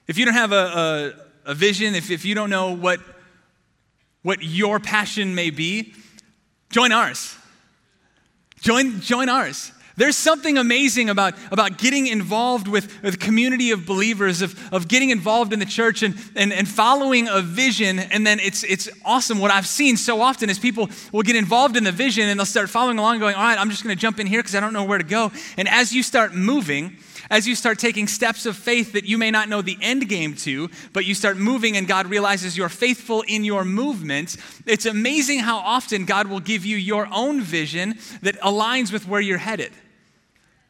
If 0.07 0.19
you 0.19 0.25
don't 0.25 0.35
have 0.35 0.53
a, 0.53 1.13
a, 1.47 1.51
a 1.51 1.55
vision, 1.55 1.95
if, 1.95 2.11
if 2.11 2.25
you 2.25 2.35
don't 2.35 2.51
know 2.51 2.73
what, 2.73 3.01
what 4.23 4.43
your 4.43 4.81
passion 4.81 5.35
may 5.35 5.51
be, 5.51 5.95
join 6.71 6.93
ours. 6.93 7.37
Join, 8.61 9.01
join 9.01 9.29
ours. 9.29 9.73
There's 9.97 10.17
something 10.17 10.59
amazing 10.59 11.09
about, 11.09 11.35
about 11.53 11.79
getting 11.79 12.09
involved 12.09 12.67
with, 12.67 13.01
with 13.03 13.21
community 13.21 13.71
of 13.71 13.87
believers, 13.87 14.43
of, 14.43 14.59
of 14.73 14.89
getting 14.89 15.11
involved 15.11 15.53
in 15.53 15.61
the 15.61 15.67
church 15.67 16.03
and, 16.03 16.17
and, 16.35 16.53
and 16.53 16.67
following 16.67 17.29
a 17.29 17.41
vision. 17.41 18.01
And 18.01 18.27
then 18.27 18.41
it's, 18.41 18.65
it's 18.65 18.89
awesome. 19.05 19.39
What 19.39 19.53
I've 19.53 19.69
seen 19.69 19.97
so 19.97 20.21
often 20.21 20.51
is 20.51 20.59
people 20.59 20.91
will 21.13 21.23
get 21.23 21.37
involved 21.37 21.77
in 21.77 21.85
the 21.85 21.93
vision 21.93 22.29
and 22.29 22.41
they'll 22.41 22.45
start 22.45 22.71
following 22.71 22.99
along, 22.99 23.21
going, 23.21 23.37
All 23.37 23.43
right, 23.43 23.59
I'm 23.59 23.71
just 23.71 23.85
going 23.85 23.95
to 23.95 24.01
jump 24.01 24.19
in 24.19 24.27
here 24.27 24.41
because 24.41 24.57
I 24.57 24.61
don't 24.61 24.73
know 24.73 24.85
where 24.85 24.99
to 24.99 25.05
go. 25.05 25.31
And 25.57 25.69
as 25.69 25.93
you 25.93 26.03
start 26.03 26.35
moving, 26.35 26.97
as 27.31 27.47
you 27.47 27.55
start 27.55 27.79
taking 27.79 28.09
steps 28.09 28.47
of 28.47 28.57
faith 28.57 28.93
that 28.93 29.05
you 29.05 29.17
may 29.17 29.31
not 29.31 29.49
know 29.49 29.63
the 29.63 29.79
end 29.81 30.09
game 30.09 30.35
to, 30.35 30.71
but 30.93 31.05
you 31.05 31.15
start 31.15 31.37
moving 31.37 31.77
and 31.77 31.87
God 31.87 32.09
realizes 32.09 32.57
you're 32.57 32.69
faithful 32.69 33.23
in 33.29 33.45
your 33.45 33.65
movement, 33.65 34.37
it's 34.67 34.87
amazing 34.87 35.39
how 35.39 35.59
often 35.59 36.05
God 36.05 36.27
will 36.27 36.41
give 36.41 36.67
you 36.67 36.77
your 36.77 37.09
own 37.13 37.41
vision 37.41 37.95
that 38.23 38.39
aligns 38.41 38.93
with 38.93 39.07
where 39.07 39.21
you're 39.21 39.39
headed. 39.39 39.73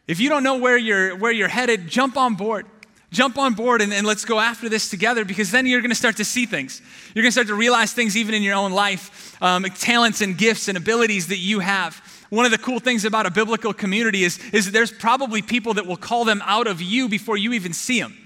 If 0.07 0.21
you 0.21 0.29
don't 0.29 0.43
know 0.43 0.59
where 0.59 0.77
you're, 0.77 1.17
where 1.17 1.33
you're 1.33 1.49
headed, 1.49 1.88
jump 1.88 2.17
on 2.17 2.35
board. 2.35 2.67
Jump 3.11 3.38
on 3.38 3.55
board 3.55 3.81
and, 3.81 3.93
and 3.93 4.07
let's 4.07 4.25
go 4.25 4.40
after 4.40 4.69
this 4.69 4.90
together 4.90 5.25
because 5.25 5.53
then 5.53 5.67
you're 5.67 5.81
going 5.81 5.93
to 5.93 5.97
start 5.97 6.17
to 6.17 6.25
see 6.25 6.47
things. 6.47 6.83
You're 7.14 7.23
going 7.23 7.29
to 7.29 7.33
start 7.33 7.47
to 7.47 7.55
realize 7.55 7.93
things 7.93 8.17
even 8.17 8.35
in 8.35 8.43
your 8.43 8.57
own 8.57 8.73
life, 8.73 9.40
um, 9.40 9.62
talents 9.64 10.21
and 10.21 10.37
gifts 10.37 10.67
and 10.67 10.77
abilities 10.77 11.29
that 11.29 11.38
you 11.38 11.61
have. 11.61 12.03
One 12.31 12.45
of 12.45 12.51
the 12.51 12.59
cool 12.59 12.81
things 12.81 13.05
about 13.05 13.27
a 13.27 13.31
biblical 13.31 13.73
community 13.73 14.25
is, 14.25 14.40
is 14.53 14.73
there's 14.73 14.90
probably 14.90 15.43
people 15.43 15.75
that 15.75 15.87
will 15.87 15.97
call 15.97 16.25
them 16.25 16.43
out 16.45 16.67
of 16.67 16.83
you 16.83 17.09
before 17.09 17.37
you 17.37 17.53
even 17.53 17.73
see 17.73 18.01
them. 18.01 18.17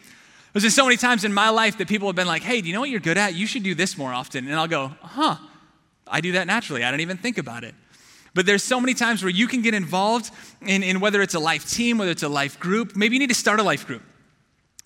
There's 0.54 0.64
been 0.64 0.70
so 0.70 0.84
many 0.84 0.96
times 0.96 1.24
in 1.24 1.34
my 1.34 1.50
life 1.50 1.76
that 1.78 1.88
people 1.88 2.08
have 2.08 2.16
been 2.16 2.26
like, 2.26 2.42
hey, 2.42 2.62
do 2.62 2.68
you 2.68 2.74
know 2.74 2.80
what 2.80 2.88
you're 2.88 3.00
good 3.00 3.18
at? 3.18 3.34
You 3.34 3.46
should 3.46 3.62
do 3.62 3.74
this 3.74 3.98
more 3.98 4.12
often. 4.12 4.46
And 4.46 4.54
I'll 4.56 4.66
go, 4.66 4.92
huh, 5.02 5.36
I 6.06 6.22
do 6.22 6.32
that 6.32 6.46
naturally. 6.46 6.82
I 6.82 6.90
don't 6.90 7.00
even 7.00 7.18
think 7.18 7.36
about 7.36 7.62
it. 7.62 7.74
But 8.34 8.46
there's 8.46 8.62
so 8.62 8.80
many 8.80 8.94
times 8.94 9.22
where 9.22 9.30
you 9.30 9.46
can 9.46 9.62
get 9.62 9.74
involved 9.74 10.30
in, 10.62 10.82
in 10.82 11.00
whether 11.00 11.22
it's 11.22 11.34
a 11.34 11.40
life 11.40 11.68
team, 11.68 11.98
whether 11.98 12.10
it's 12.10 12.22
a 12.22 12.28
life 12.28 12.60
group. 12.60 12.94
Maybe 12.96 13.16
you 13.16 13.20
need 13.20 13.30
to 13.30 13.34
start 13.34 13.60
a 13.60 13.62
life 13.62 13.86
group. 13.86 14.02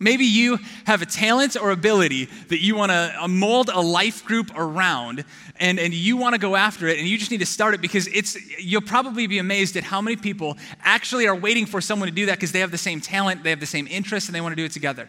Maybe 0.02 0.24
you 0.24 0.59
have 0.85 1.00
a 1.00 1.07
talent 1.07 1.57
or 1.57 1.70
ability 1.70 2.24
that 2.48 2.61
you 2.61 2.74
want 2.74 2.90
to 2.90 3.14
uh, 3.20 3.28
mold 3.28 3.70
a 3.72 3.81
life 3.81 4.24
group 4.24 4.50
around 4.57 5.24
and, 5.61 5.78
and 5.78 5.94
you 5.94 6.16
want 6.16 6.35
to 6.35 6.40
go 6.40 6.57
after 6.57 6.88
it 6.88 6.98
and 6.98 7.07
you 7.07 7.16
just 7.16 7.31
need 7.31 7.38
to 7.38 7.46
start 7.46 7.72
it 7.74 7.81
because 7.81 8.09
it's 8.09 8.37
you'll 8.59 8.83
probably 8.83 9.28
be 9.28 9.38
amazed 9.38 9.76
at 9.76 9.85
how 9.85 10.00
many 10.00 10.16
people 10.16 10.57
actually 10.83 11.28
are 11.28 11.37
waiting 11.37 11.66
for 11.66 11.81
someone 11.81 12.09
to 12.09 12.14
do 12.14 12.26
that 12.26 12.35
because 12.35 12.50
they 12.50 12.59
have 12.59 12.72
the 12.72 12.78
same 12.78 13.00
talent, 13.00 13.44
they 13.44 13.50
have 13.50 13.61
the 13.61 13.66
same 13.66 13.87
interest, 13.87 14.26
and 14.26 14.35
they 14.35 14.40
want 14.40 14.50
to 14.50 14.57
do 14.57 14.64
it 14.64 14.72
together. 14.72 15.09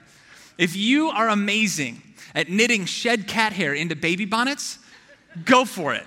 If 0.60 0.76
you 0.76 1.10
are 1.10 1.30
amazing 1.30 2.02
at 2.36 2.50
knitting 2.50 2.86
shed 2.86 3.28
cat 3.28 3.52
hair 3.52 3.74
into 3.74 3.96
baby 3.96 4.26
bonnets, 4.26 4.78
go 5.44 5.66
for 5.66 5.96
it. 5.96 6.06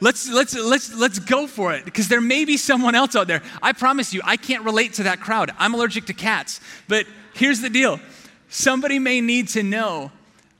Let's, 0.00 0.30
let's, 0.30 0.54
let's, 0.54 0.94
let's 0.94 1.18
go 1.18 1.46
for 1.46 1.74
it 1.74 1.84
because 1.84 2.08
there 2.08 2.20
may 2.20 2.44
be 2.44 2.56
someone 2.56 2.94
else 2.94 3.16
out 3.16 3.26
there. 3.26 3.42
I 3.62 3.72
promise 3.72 4.14
you, 4.14 4.20
I 4.24 4.36
can't 4.36 4.64
relate 4.64 4.94
to 4.94 5.04
that 5.04 5.20
crowd. 5.20 5.50
I'm 5.58 5.74
allergic 5.74 6.06
to 6.06 6.14
cats. 6.14 6.60
But 6.86 7.06
here's 7.34 7.60
the 7.60 7.70
deal 7.70 8.00
somebody 8.48 8.98
may 8.98 9.20
need 9.20 9.48
to 9.48 9.62
know 9.62 10.12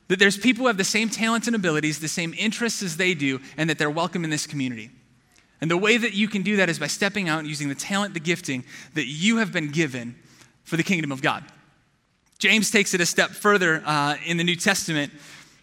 that 0.08 0.18
there's 0.18 0.36
people 0.36 0.62
who 0.62 0.66
have 0.66 0.76
the 0.76 0.84
same 0.84 1.08
talents 1.08 1.46
and 1.46 1.54
abilities, 1.54 2.00
the 2.00 2.08
same 2.08 2.34
interests 2.36 2.82
as 2.82 2.96
they 2.96 3.14
do, 3.14 3.40
and 3.56 3.70
that 3.70 3.78
they're 3.78 3.90
welcome 3.90 4.24
in 4.24 4.30
this 4.30 4.46
community. 4.46 4.90
And 5.60 5.70
the 5.70 5.76
way 5.76 5.96
that 5.96 6.14
you 6.14 6.28
can 6.28 6.42
do 6.42 6.56
that 6.56 6.68
is 6.68 6.78
by 6.78 6.86
stepping 6.86 7.28
out 7.28 7.40
and 7.40 7.48
using 7.48 7.68
the 7.68 7.74
talent, 7.74 8.14
the 8.14 8.20
gifting 8.20 8.64
that 8.94 9.06
you 9.06 9.38
have 9.38 9.52
been 9.52 9.70
given 9.70 10.16
for 10.64 10.76
the 10.76 10.82
kingdom 10.82 11.12
of 11.12 11.20
God. 11.20 11.44
James 12.38 12.70
takes 12.70 12.94
it 12.94 13.00
a 13.00 13.06
step 13.06 13.30
further 13.30 13.82
uh, 13.84 14.16
in 14.24 14.36
the 14.36 14.44
New 14.44 14.54
Testament 14.54 15.12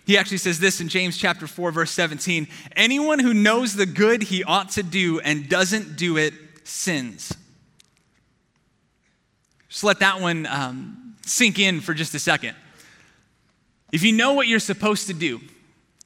he 0.05 0.17
actually 0.17 0.37
says 0.37 0.59
this 0.59 0.81
in 0.81 0.87
James 0.87 1.17
chapter 1.17 1.47
4 1.47 1.71
verse 1.71 1.91
17, 1.91 2.47
anyone 2.75 3.19
who 3.19 3.33
knows 3.33 3.75
the 3.75 3.85
good 3.85 4.23
he 4.23 4.43
ought 4.43 4.69
to 4.71 4.83
do 4.83 5.19
and 5.19 5.49
doesn't 5.49 5.95
do 5.95 6.17
it 6.17 6.33
sins. 6.63 7.33
Just 9.67 9.83
let 9.83 9.99
that 9.99 10.21
one 10.21 10.45
um, 10.45 11.15
sink 11.25 11.59
in 11.59 11.81
for 11.81 11.93
just 11.93 12.13
a 12.13 12.19
second. 12.19 12.55
If 13.91 14.03
you 14.03 14.13
know 14.13 14.33
what 14.33 14.47
you're 14.47 14.59
supposed 14.59 15.07
to 15.07 15.13
do, 15.13 15.41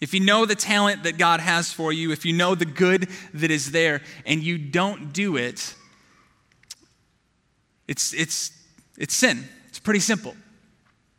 if 0.01 0.13
you 0.13 0.21
know 0.21 0.45
the 0.45 0.55
talent 0.55 1.03
that 1.03 1.17
God 1.17 1.39
has 1.41 1.73
for 1.73 1.91
you, 1.91 2.11
if 2.11 2.25
you 2.25 2.33
know 2.33 2.55
the 2.55 2.65
good 2.65 3.09
that 3.33 3.51
is 3.51 3.71
there 3.71 4.01
and 4.25 4.41
you 4.41 4.57
don't 4.57 5.11
do 5.11 5.35
it, 5.35 5.75
it's, 7.87 8.13
it's, 8.13 8.51
it's 8.97 9.13
sin. 9.13 9.47
It's 9.67 9.79
pretty 9.79 9.99
simple. 9.99 10.35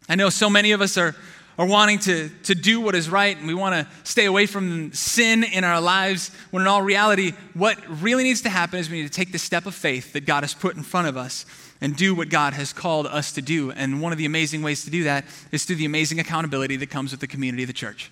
I 0.09 0.15
know 0.15 0.31
so 0.31 0.49
many 0.49 0.73
of 0.73 0.81
us 0.81 0.97
are 0.97 1.15
or 1.61 1.67
wanting 1.67 1.99
to, 1.99 2.31
to 2.43 2.55
do 2.55 2.81
what 2.81 2.95
is 2.95 3.11
right 3.11 3.37
and 3.37 3.47
we 3.47 3.53
want 3.53 3.75
to 3.75 3.87
stay 4.03 4.25
away 4.25 4.47
from 4.47 4.91
sin 4.95 5.45
in 5.45 5.63
our 5.63 5.79
lives, 5.79 6.31
when 6.53 6.63
in 6.63 6.67
all 6.67 6.81
reality, 6.81 7.35
what 7.53 7.77
really 8.01 8.25
needs 8.25 8.41
to 8.41 8.49
happen 8.49 8.79
is 8.79 8.89
we 8.89 9.03
need 9.03 9.07
to 9.07 9.13
take 9.13 9.31
the 9.31 9.39
step 9.39 9.67
of 9.67 9.75
faith 9.75 10.15
that 10.15 10.25
God 10.25 10.43
has 10.43 10.55
put 10.55 10.75
in 10.75 10.83
front 10.83 11.07
of 11.07 11.19
us 11.19 11.45
and 11.83 11.95
do 11.95 12.15
what 12.15 12.31
God 12.31 12.55
has 12.55 12.73
called 12.73 13.07
us 13.07 13.33
to 13.33 13.43
do. 13.43 13.73
And 13.73 14.01
one 14.01 14.11
of 14.11 14.17
the 14.17 14.25
amazing 14.25 14.63
ways 14.63 14.87
to 14.87 14.91
do 14.91 15.05
that 15.05 15.27
is 15.53 15.67
through 15.67 15.77
the 15.77 15.85
amazing 15.85 16.19
accountability 16.19 16.77
that 16.77 16.89
comes 16.89 17.11
with 17.11 17.21
the 17.21 17.27
community 17.27 17.65
of 17.65 17.67
the 17.67 17.75
church. 17.75 18.11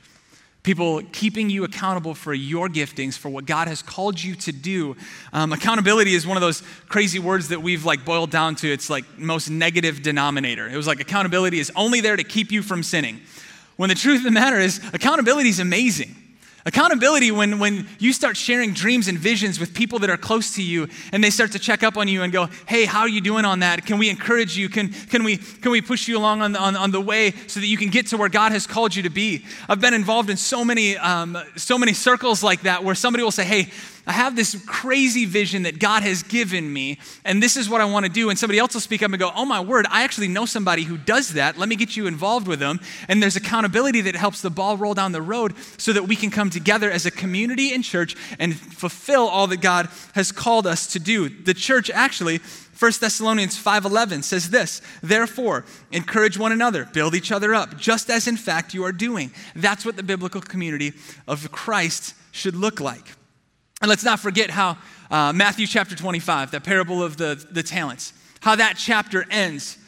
People 0.63 1.03
keeping 1.13 1.49
you 1.49 1.65
accountable 1.65 2.15
for 2.15 2.35
your 2.35 2.69
giftings, 2.69 3.17
for 3.17 3.29
what 3.29 3.47
God 3.47 3.69
has 3.69 3.81
called 3.81 4.23
you 4.23 4.35
to 4.37 4.53
do. 4.53 4.97
Um, 5.33 5.53
accountability 5.53 6.15
is 6.15 6.27
one 6.27 6.37
of 6.37 6.41
those 6.41 6.63
crazy 6.89 7.19
words 7.19 7.49
that 7.49 7.63
we've 7.63 7.85
like 7.85 8.05
boiled 8.05 8.31
down 8.31 8.55
to 8.57 8.71
its 8.71 8.91
like 8.91 9.05
most 9.19 9.49
negative 9.49 10.03
denominator. 10.03 10.69
It 10.69 10.77
was 10.77 10.87
like 10.87 11.01
accountability 11.01 11.59
is 11.59 11.73
only 11.75 12.01
there 12.01 12.17
to 12.17 12.25
keep 12.25 12.51
you 12.51 12.63
from 12.63 12.83
sinning. 12.83 13.21
When 13.77 13.89
the 13.89 13.95
truth 13.95 14.19
of 14.19 14.25
the 14.25 14.31
matter 14.33 14.59
is, 14.59 14.81
accountability 14.93 15.49
is 15.49 15.61
amazing. 15.61 16.17
Accountability 16.67 17.31
when, 17.31 17.59
when 17.59 17.89
you 17.99 18.13
start 18.13 18.37
sharing 18.37 18.73
dreams 18.73 19.09
and 19.09 19.19
visions 19.19 19.61
with 19.61 19.73
people 19.73 20.01
that 20.01 20.11
are 20.11 20.17
close 20.17 20.55
to 20.57 20.63
you 20.63 20.89
and 21.13 21.23
they 21.23 21.31
start 21.31 21.53
to 21.53 21.59
check 21.59 21.83
up 21.83 21.97
on 21.97 22.09
you 22.09 22.23
and 22.23 22.33
go, 22.33 22.47
hey, 22.67 22.85
how 22.85 23.01
are 23.01 23.09
you 23.09 23.21
doing 23.21 23.45
on 23.45 23.61
that? 23.61 23.87
Can 23.87 23.99
we 23.99 24.11
encourage 24.11 24.57
you? 24.57 24.69
Can, 24.69 24.89
can, 24.89 25.23
we, 25.25 25.37
can 25.37 25.71
we 25.71 25.81
push 25.81 26.09
you 26.09 26.19
along 26.19 26.43
on 26.43 26.53
the, 26.53 26.59
on, 26.59 26.77
on 26.77 26.91
the 26.91 27.01
way 27.01 27.33
so 27.47 27.61
that 27.61 27.67
you 27.67 27.77
can 27.77 27.91
get 27.91 28.09
to 28.09 28.17
where 28.17 28.29
God 28.29 28.53
has 28.53 28.67
called 28.67 28.95
you 28.95 29.05
to 29.05 29.11
be? 29.11 29.45
I've 29.69 29.81
been 29.81 29.95
involved 29.95 30.31
in 30.31 30.37
so 30.37 30.65
many, 30.65 30.97
um, 30.99 31.39
so 31.57 31.79
many 31.79 31.93
circles 31.95 32.43
like 32.43 32.63
that 32.63 32.83
where 32.83 32.95
somebody 32.95 33.23
will 33.23 33.31
say, 33.31 33.45
hey, 33.45 33.71
I 34.09 34.13
have 34.13 34.35
this 34.35 34.61
crazy 34.67 35.27
vision 35.27 35.65
that 35.65 35.79
God 35.79 36.03
has 36.03 36.23
given 36.23 36.73
me, 36.73 36.99
and 37.27 37.43
this 37.43 37.59
is 37.59 37.69
what 37.69 37.83
I 37.83 37.85
want 37.85 38.07
to 38.07 38.11
do. 38.11 38.31
And 38.31 38.39
somebody 38.39 38.59
else 38.59 38.73
will 38.73 38.81
speak 38.81 39.03
up 39.03 39.11
and 39.11 39.21
go, 39.21 39.31
Oh, 39.37 39.45
my 39.45 39.61
word, 39.61 39.87
I 39.91 40.03
actually 40.03 40.29
know 40.29 40.47
somebody 40.47 40.85
who 40.85 40.97
does 40.97 41.35
that. 41.35 41.59
Let 41.59 41.69
me 41.69 41.77
get 41.77 41.95
you 41.95 42.07
involved 42.07 42.49
with 42.49 42.59
them. 42.59 42.81
And 43.07 43.23
there's 43.23 43.37
accountability 43.37 44.01
that 44.01 44.17
helps 44.17 44.41
the 44.41 44.49
ball 44.49 44.79
roll 44.79 44.95
down 44.95 45.13
the 45.13 45.21
road 45.21 45.53
so 45.77 45.93
that 45.93 46.09
we 46.09 46.17
can 46.17 46.31
come 46.31 46.49
together 46.49 46.91
as 46.91 47.05
a 47.05 47.11
community 47.11 47.75
in 47.75 47.83
church 47.83 48.17
and 48.39 48.57
fulfill 48.57 49.29
all 49.29 49.47
that 49.49 49.61
God 49.61 49.91
has 50.15 50.33
called 50.33 50.67
us 50.67 50.87
to 50.95 50.99
do. 50.99 51.29
The 51.29 51.53
church 51.53 51.91
actually 51.91 52.41
1 52.79 53.01
Thessalonians 53.01 53.59
5:11 53.59 54.23
says 54.23 54.51
this, 54.51 54.81
"Therefore, 55.03 55.67
encourage 55.91 56.39
one 56.39 56.53
another, 56.53 56.85
build 56.85 57.15
each 57.15 57.33
other 57.33 57.53
up, 57.53 57.77
just 57.77 58.09
as 58.09 58.29
in 58.29 58.37
fact 58.37 58.73
you 58.73 58.85
are 58.85 58.93
doing." 58.93 59.33
That's 59.55 59.85
what 59.85 59.97
the 59.97 60.03
biblical 60.05 60.41
community 60.41 60.95
of 61.27 61.51
Christ 61.51 62.15
should 62.31 62.55
look 62.55 62.79
like. 62.79 63.18
And 63.81 63.89
let's 63.89 64.05
not 64.05 64.19
forget 64.21 64.51
how 64.51 64.77
uh, 65.11 65.33
Matthew 65.33 65.67
chapter 65.67 65.95
25, 65.95 66.51
that 66.51 66.65
parable 66.65 67.03
of 67.03 67.17
the, 67.17 67.45
the 67.51 67.63
talents, 67.63 68.13
how 68.41 68.57
that 68.57 68.77
chapter 68.77 69.25
ends. 69.31 69.79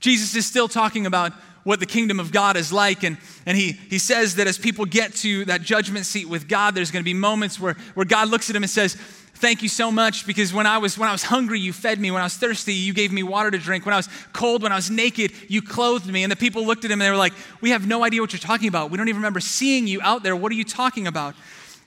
Jesus 0.00 0.34
is 0.34 0.46
still 0.46 0.68
talking 0.68 1.06
about 1.06 1.32
what 1.62 1.80
the 1.80 1.86
kingdom 1.86 2.20
of 2.20 2.30
God 2.30 2.56
is 2.56 2.72
like. 2.72 3.02
And, 3.02 3.18
and 3.44 3.56
he, 3.56 3.72
he 3.72 3.98
says 3.98 4.36
that 4.36 4.46
as 4.46 4.56
people 4.56 4.84
get 4.84 5.14
to 5.16 5.44
that 5.46 5.62
judgment 5.62 6.06
seat 6.06 6.28
with 6.28 6.48
God, 6.48 6.74
there's 6.74 6.90
going 6.90 7.02
to 7.02 7.04
be 7.04 7.14
moments 7.14 7.58
where, 7.58 7.74
where 7.94 8.06
God 8.06 8.28
looks 8.28 8.48
at 8.50 8.56
him 8.56 8.62
and 8.62 8.70
says, 8.70 8.96
Thank 9.38 9.62
you 9.62 9.68
so 9.68 9.92
much 9.92 10.26
because 10.26 10.54
when 10.54 10.66
I, 10.66 10.78
was, 10.78 10.96
when 10.96 11.10
I 11.10 11.12
was 11.12 11.22
hungry, 11.22 11.60
you 11.60 11.74
fed 11.74 12.00
me. 12.00 12.10
When 12.10 12.22
I 12.22 12.24
was 12.24 12.38
thirsty, 12.38 12.72
you 12.72 12.94
gave 12.94 13.12
me 13.12 13.22
water 13.22 13.50
to 13.50 13.58
drink. 13.58 13.84
When 13.84 13.92
I 13.92 13.98
was 13.98 14.08
cold, 14.32 14.62
when 14.62 14.72
I 14.72 14.76
was 14.76 14.90
naked, 14.90 15.30
you 15.48 15.60
clothed 15.60 16.06
me. 16.06 16.22
And 16.22 16.32
the 16.32 16.36
people 16.36 16.64
looked 16.64 16.86
at 16.86 16.90
him 16.90 17.02
and 17.02 17.06
they 17.06 17.10
were 17.10 17.18
like, 17.18 17.34
We 17.60 17.70
have 17.70 17.86
no 17.86 18.02
idea 18.02 18.22
what 18.22 18.32
you're 18.32 18.40
talking 18.40 18.68
about. 18.68 18.90
We 18.90 18.96
don't 18.96 19.08
even 19.08 19.18
remember 19.18 19.40
seeing 19.40 19.86
you 19.86 20.00
out 20.00 20.22
there. 20.22 20.34
What 20.34 20.52
are 20.52 20.54
you 20.54 20.64
talking 20.64 21.06
about? 21.06 21.34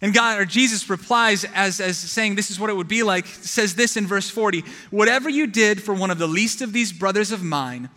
And 0.01 0.13
God 0.13 0.39
or 0.39 0.45
Jesus 0.45 0.89
replies 0.89 1.43
as, 1.43 1.81
as 1.81 1.97
saying 1.97 2.35
this 2.35 2.49
is 2.49 2.59
what 2.59 2.69
it 2.69 2.75
would 2.75 2.88
be 2.88 3.03
like, 3.03 3.25
says 3.25 3.75
this 3.75 3.97
in 3.97 4.07
verse 4.07 4.29
40 4.29 4.63
Whatever 4.91 5.29
you 5.29 5.47
did 5.47 5.81
for 5.83 5.93
one 5.93 6.12
of 6.12 6.17
the 6.17 6.27
least 6.27 6.62
of 6.62 6.71
these 6.71 6.93
brothers 6.93 7.31
of 7.31 7.43
mine, 7.43 7.89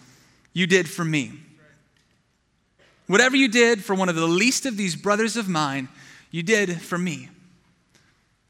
you 0.52 0.66
did 0.66 0.88
for 0.88 1.04
me. 1.04 1.32
Whatever 3.06 3.36
you 3.36 3.48
did 3.48 3.84
for 3.84 3.94
one 3.94 4.08
of 4.08 4.16
the 4.16 4.26
least 4.26 4.66
of 4.66 4.76
these 4.76 4.96
brothers 4.96 5.36
of 5.36 5.48
mine, 5.48 5.88
you 6.30 6.42
did 6.42 6.80
for 6.80 6.98
me. 6.98 7.28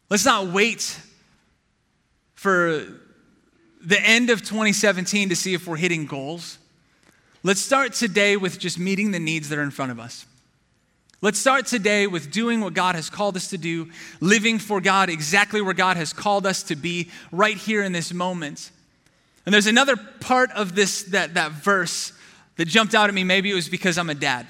Let's 0.08 0.24
not 0.24 0.48
wait 0.48 0.98
for 2.34 2.86
the 3.84 4.00
end 4.00 4.30
of 4.30 4.40
2017 4.40 5.30
to 5.30 5.36
see 5.36 5.54
if 5.54 5.66
we're 5.66 5.76
hitting 5.76 6.06
goals. 6.06 6.58
Let's 7.42 7.60
start 7.60 7.92
today 7.92 8.36
with 8.36 8.58
just 8.58 8.78
meeting 8.78 9.10
the 9.10 9.18
needs 9.18 9.48
that 9.48 9.58
are 9.58 9.62
in 9.62 9.70
front 9.70 9.90
of 9.90 9.98
us. 9.98 10.26
Let's 11.22 11.38
start 11.38 11.66
today 11.66 12.08
with 12.08 12.32
doing 12.32 12.60
what 12.60 12.74
God 12.74 12.96
has 12.96 13.08
called 13.08 13.36
us 13.36 13.50
to 13.50 13.58
do, 13.58 13.88
living 14.20 14.58
for 14.58 14.80
God 14.80 15.08
exactly 15.08 15.62
where 15.62 15.72
God 15.72 15.96
has 15.96 16.12
called 16.12 16.44
us 16.46 16.64
to 16.64 16.74
be 16.74 17.10
right 17.30 17.56
here 17.56 17.84
in 17.84 17.92
this 17.92 18.12
moment. 18.12 18.72
And 19.46 19.54
there's 19.54 19.68
another 19.68 19.94
part 19.96 20.50
of 20.50 20.74
this 20.74 21.04
that, 21.04 21.34
that 21.34 21.52
verse 21.52 22.12
that 22.56 22.66
jumped 22.66 22.92
out 22.92 23.08
at 23.08 23.14
me. 23.14 23.22
Maybe 23.22 23.52
it 23.52 23.54
was 23.54 23.68
because 23.68 23.98
I'm 23.98 24.10
a 24.10 24.16
dad. 24.16 24.48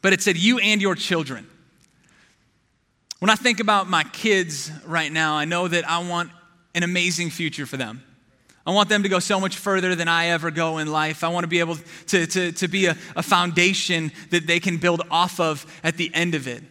But 0.00 0.14
it 0.14 0.22
said, 0.22 0.38
You 0.38 0.58
and 0.58 0.80
your 0.80 0.94
children. 0.94 1.46
When 3.18 3.28
I 3.28 3.34
think 3.34 3.60
about 3.60 3.90
my 3.90 4.04
kids 4.04 4.72
right 4.86 5.12
now, 5.12 5.34
I 5.34 5.44
know 5.44 5.68
that 5.68 5.86
I 5.86 5.98
want 5.98 6.30
an 6.74 6.82
amazing 6.82 7.28
future 7.28 7.66
for 7.66 7.76
them. 7.76 8.02
I 8.68 8.70
want 8.70 8.90
them 8.90 9.02
to 9.02 9.08
go 9.08 9.18
so 9.18 9.40
much 9.40 9.56
further 9.56 9.94
than 9.94 10.08
I 10.08 10.26
ever 10.26 10.50
go 10.50 10.76
in 10.76 10.92
life. 10.92 11.24
I 11.24 11.28
want 11.28 11.44
to 11.44 11.48
be 11.48 11.60
able 11.60 11.78
to, 12.08 12.26
to, 12.26 12.52
to 12.52 12.68
be 12.68 12.84
a, 12.84 12.98
a 13.16 13.22
foundation 13.22 14.12
that 14.28 14.46
they 14.46 14.60
can 14.60 14.76
build 14.76 15.00
off 15.10 15.40
of 15.40 15.64
at 15.82 15.96
the 15.96 16.10
end 16.12 16.34
of 16.34 16.46
it. 16.46 16.62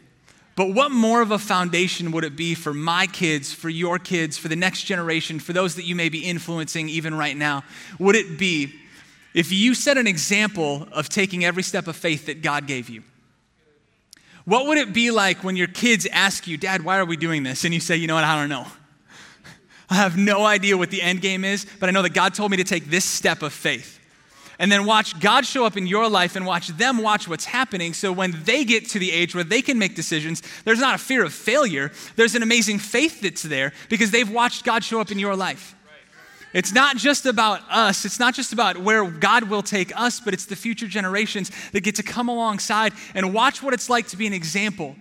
But 0.55 0.75
what 0.75 0.91
more 0.91 1.23
of 1.23 1.31
a 1.31 1.39
foundation 1.39 2.11
would 2.11 2.23
it 2.23 2.35
be 2.35 2.53
for 2.53 2.71
my 2.71 3.07
kids, 3.07 3.51
for 3.51 3.67
your 3.67 3.97
kids, 3.97 4.37
for 4.37 4.47
the 4.47 4.55
next 4.55 4.83
generation, 4.83 5.39
for 5.39 5.53
those 5.53 5.73
that 5.73 5.85
you 5.85 5.95
may 5.95 6.09
be 6.09 6.19
influencing 6.19 6.87
even 6.87 7.15
right 7.15 7.35
now? 7.35 7.63
Would 7.97 8.15
it 8.15 8.37
be 8.37 8.75
if 9.33 9.51
you 9.51 9.73
set 9.73 9.97
an 9.97 10.05
example 10.05 10.87
of 10.91 11.09
taking 11.09 11.45
every 11.45 11.63
step 11.63 11.87
of 11.87 11.95
faith 11.95 12.27
that 12.27 12.43
God 12.43 12.67
gave 12.67 12.89
you? 12.89 13.01
What 14.45 14.67
would 14.67 14.77
it 14.77 14.93
be 14.93 15.09
like 15.09 15.43
when 15.43 15.55
your 15.55 15.67
kids 15.67 16.05
ask 16.11 16.45
you, 16.45 16.57
Dad, 16.57 16.83
why 16.83 16.99
are 16.99 17.05
we 17.05 17.17
doing 17.17 17.41
this? 17.41 17.65
And 17.65 17.73
you 17.73 17.79
say, 17.79 17.97
you 17.97 18.05
know 18.05 18.13
what, 18.13 18.23
I 18.23 18.39
don't 18.39 18.49
know. 18.49 18.67
I 19.89 19.95
have 19.95 20.17
no 20.17 20.45
idea 20.45 20.77
what 20.77 20.91
the 20.91 21.01
end 21.01 21.21
game 21.21 21.45
is, 21.45 21.65
but 21.79 21.87
I 21.87 21.91
know 21.91 22.01
that 22.01 22.13
God 22.13 22.33
told 22.33 22.51
me 22.51 22.57
to 22.57 22.63
take 22.63 22.85
this 22.85 23.05
step 23.05 23.41
of 23.41 23.53
faith. 23.53 23.99
And 24.59 24.71
then 24.71 24.85
watch 24.85 25.19
God 25.19 25.45
show 25.45 25.65
up 25.65 25.77
in 25.77 25.85
your 25.85 26.09
life 26.09 26.35
and 26.35 26.45
watch 26.45 26.69
them 26.69 26.97
watch 26.97 27.27
what's 27.27 27.45
happening. 27.45 27.93
So 27.93 28.11
when 28.11 28.35
they 28.43 28.65
get 28.65 28.89
to 28.89 28.99
the 28.99 29.11
age 29.11 29.35
where 29.35 29.43
they 29.43 29.61
can 29.61 29.77
make 29.77 29.95
decisions, 29.95 30.41
there's 30.65 30.79
not 30.79 30.95
a 30.95 30.97
fear 30.97 31.23
of 31.23 31.31
failure. 31.31 31.91
There's 32.15 32.33
an 32.33 32.41
amazing 32.41 32.79
faith 32.79 33.21
that's 33.21 33.43
there 33.43 33.71
because 33.87 34.09
they've 34.09 34.29
watched 34.29 34.65
God 34.65 34.83
show 34.83 34.99
up 34.99 35.11
in 35.11 35.19
your 35.19 35.35
life. 35.35 35.75
It's 36.53 36.73
not 36.73 36.97
just 36.97 37.25
about 37.25 37.61
us. 37.69 38.03
It's 38.03 38.19
not 38.19 38.33
just 38.33 38.51
about 38.51 38.77
where 38.77 39.05
God 39.09 39.43
will 39.43 39.61
take 39.61 39.95
us, 39.97 40.19
but 40.19 40.33
it's 40.33 40.45
the 40.45 40.55
future 40.55 40.87
generations 40.87 41.51
that 41.71 41.81
get 41.81 41.95
to 41.95 42.03
come 42.03 42.29
alongside 42.29 42.93
and 43.13 43.33
watch 43.33 43.61
what 43.61 43.73
it's 43.75 43.89
like 43.89 44.07
to 44.07 44.17
be 44.17 44.25
an 44.25 44.33
example 44.33 44.95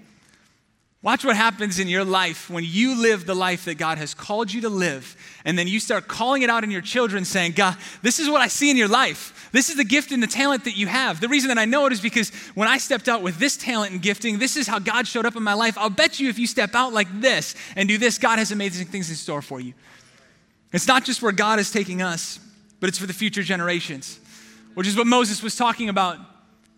Watch 1.03 1.25
what 1.25 1.37
happens 1.37 1.79
in 1.79 1.89
your 1.89 2.05
life 2.05 2.51
when 2.51 2.65
you 2.65 3.01
live 3.01 3.27
the 3.27 3.35
life 3.35 3.67
that 3.67 3.77
God 3.77 3.99
has 3.99 4.15
called 4.15 4.53
you 4.53 4.63
to 4.63 4.69
live, 4.69 5.17
and 5.45 5.57
then 5.57 5.69
you 5.69 5.79
start 5.79 6.09
calling 6.09 6.43
it 6.43 6.51
out 6.51 6.65
in 6.65 6.71
your 6.71 6.81
children, 6.81 7.25
saying, 7.25 7.53
God, 7.53 7.77
this 8.03 8.19
is 8.19 8.29
what 8.29 8.41
I 8.41 8.49
see 8.49 8.71
in 8.71 8.77
your 8.77 8.89
life. 8.89 9.49
This 9.53 9.69
is 9.69 9.77
the 9.77 9.85
gift 9.85 10.11
and 10.11 10.23
the 10.23 10.27
talent 10.27 10.65
that 10.65 10.77
you 10.77 10.87
have. 10.87 11.21
The 11.21 11.29
reason 11.29 11.49
that 11.49 11.59
I 11.59 11.65
know 11.65 11.87
it 11.87 11.93
is 11.93 12.01
because 12.01 12.31
when 12.55 12.67
I 12.67 12.79
stepped 12.79 13.09
out 13.09 13.23
with 13.23 13.39
this 13.39 13.57
talent 13.57 13.93
and 13.93 14.03
gifting, 14.03 14.39
this 14.39 14.57
is 14.57 14.67
how 14.67 14.79
God 14.79 15.07
showed 15.07 15.27
up 15.27 15.37
in 15.37 15.43
my 15.43 15.55
life. 15.55 15.79
I'll 15.79 15.91
bet 15.91 16.19
you 16.19 16.29
if 16.29 16.39
you 16.39 16.47
step 16.47 16.75
out 16.75 16.93
like 16.93 17.21
this 17.21 17.55
and 17.77 17.89
do 17.89 17.99
this, 17.99 18.19
God 18.19 18.39
has 18.39 18.51
amazing 18.51 18.89
things 18.89 19.09
in 19.09 19.17
store 19.17 19.43
for 19.43 19.61
you. 19.61 19.75
It's 20.73 20.89
not 20.89 21.05
just 21.05 21.23
where 21.23 21.33
God 21.33 21.59
is 21.59 21.71
taking 21.71 22.03
us, 22.03 22.41
but 22.81 22.89
it's 22.89 22.99
for 22.99 23.07
the 23.07 23.13
future 23.13 23.43
generations, 23.43 24.19
which 24.75 24.89
is 24.89 24.97
what 24.97 25.07
Moses 25.07 25.43
was 25.43 25.55
talking 25.55 25.89
about 25.89 26.19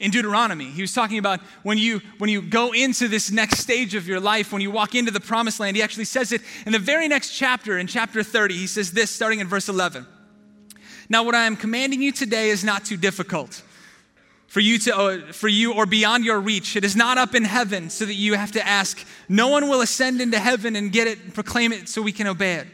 in 0.00 0.10
Deuteronomy. 0.10 0.66
He 0.66 0.80
was 0.80 0.92
talking 0.92 1.18
about 1.18 1.40
when 1.62 1.78
you 1.78 2.00
when 2.18 2.30
you 2.30 2.40
go 2.40 2.72
into 2.72 3.08
this 3.08 3.30
next 3.30 3.58
stage 3.58 3.94
of 3.94 4.06
your 4.06 4.20
life, 4.20 4.52
when 4.52 4.62
you 4.62 4.70
walk 4.70 4.94
into 4.94 5.10
the 5.10 5.20
promised 5.20 5.60
land. 5.60 5.76
He 5.76 5.82
actually 5.82 6.04
says 6.04 6.32
it 6.32 6.42
in 6.66 6.72
the 6.72 6.78
very 6.78 7.08
next 7.08 7.30
chapter, 7.36 7.78
in 7.78 7.86
chapter 7.86 8.22
30. 8.22 8.54
He 8.54 8.66
says 8.66 8.92
this 8.92 9.10
starting 9.10 9.40
in 9.40 9.48
verse 9.48 9.68
11. 9.68 10.06
Now 11.08 11.24
what 11.24 11.34
I 11.34 11.46
am 11.46 11.56
commanding 11.56 12.02
you 12.02 12.12
today 12.12 12.50
is 12.50 12.62
not 12.62 12.84
too 12.84 12.96
difficult 12.96 13.62
for 14.46 14.60
you 14.60 14.78
to 14.78 14.96
uh, 14.96 15.32
for 15.32 15.48
you 15.48 15.74
or 15.74 15.84
beyond 15.84 16.24
your 16.24 16.40
reach. 16.40 16.76
It 16.76 16.84
is 16.84 16.94
not 16.94 17.18
up 17.18 17.34
in 17.34 17.44
heaven 17.44 17.90
so 17.90 18.04
that 18.04 18.14
you 18.14 18.34
have 18.34 18.52
to 18.52 18.66
ask, 18.66 19.04
no 19.28 19.48
one 19.48 19.68
will 19.68 19.80
ascend 19.80 20.20
into 20.20 20.38
heaven 20.38 20.76
and 20.76 20.92
get 20.92 21.08
it 21.08 21.18
and 21.20 21.34
proclaim 21.34 21.72
it 21.72 21.88
so 21.88 22.02
we 22.02 22.12
can 22.12 22.26
obey 22.26 22.54
it. 22.54 22.66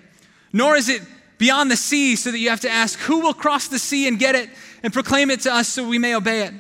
Nor 0.53 0.77
is 0.77 0.89
it 0.89 1.03
beyond 1.39 1.71
the 1.71 1.77
sea 1.77 2.17
so 2.17 2.31
that 2.31 2.39
you 2.39 2.51
have 2.51 2.61
to 2.61 2.71
ask, 2.71 2.99
who 3.01 3.21
will 3.21 3.35
cross 3.35 3.69
the 3.69 3.79
sea 3.79 4.07
and 4.09 4.19
get 4.19 4.35
it 4.35 4.51
and 4.83 4.93
proclaim 4.93 5.31
it 5.31 5.41
to 5.41 5.53
us 5.53 5.69
so 5.69 5.87
we 5.87 5.99
may 5.99 6.15
obey 6.15 6.43
it. 6.43 6.55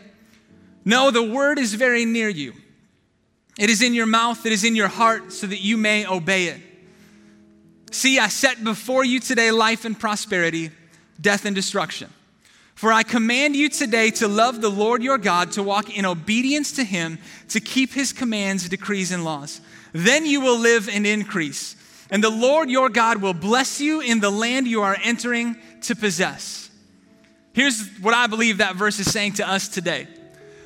No, 0.84 1.10
the 1.10 1.22
word 1.22 1.58
is 1.58 1.74
very 1.74 2.04
near 2.04 2.28
you. 2.28 2.52
It 3.58 3.70
is 3.70 3.82
in 3.82 3.94
your 3.94 4.06
mouth, 4.06 4.44
it 4.44 4.52
is 4.52 4.64
in 4.64 4.74
your 4.74 4.88
heart, 4.88 5.32
so 5.32 5.46
that 5.46 5.60
you 5.60 5.76
may 5.76 6.06
obey 6.06 6.46
it. 6.46 6.60
See, 7.92 8.18
I 8.18 8.28
set 8.28 8.64
before 8.64 9.04
you 9.04 9.20
today 9.20 9.52
life 9.52 9.84
and 9.84 9.98
prosperity, 9.98 10.70
death 11.20 11.44
and 11.44 11.54
destruction. 11.54 12.10
For 12.74 12.92
I 12.92 13.04
command 13.04 13.54
you 13.54 13.68
today 13.68 14.10
to 14.12 14.26
love 14.26 14.60
the 14.60 14.68
Lord 14.68 15.02
your 15.02 15.16
God, 15.16 15.52
to 15.52 15.62
walk 15.62 15.96
in 15.96 16.04
obedience 16.04 16.72
to 16.72 16.84
him, 16.84 17.18
to 17.50 17.60
keep 17.60 17.92
his 17.92 18.12
commands, 18.12 18.68
decrees, 18.68 19.12
and 19.12 19.24
laws. 19.24 19.60
Then 19.92 20.26
you 20.26 20.40
will 20.40 20.58
live 20.58 20.88
and 20.88 21.06
increase. 21.06 21.76
And 22.10 22.22
the 22.22 22.30
Lord 22.30 22.68
your 22.68 22.88
God 22.88 23.22
will 23.22 23.32
bless 23.32 23.80
you 23.80 24.00
in 24.00 24.18
the 24.18 24.30
land 24.30 24.66
you 24.66 24.82
are 24.82 24.96
entering 25.04 25.56
to 25.82 25.94
possess. 25.94 26.68
Here's 27.52 27.88
what 28.00 28.12
I 28.12 28.26
believe 28.26 28.58
that 28.58 28.74
verse 28.74 28.98
is 28.98 29.10
saying 29.10 29.34
to 29.34 29.48
us 29.48 29.68
today. 29.68 30.08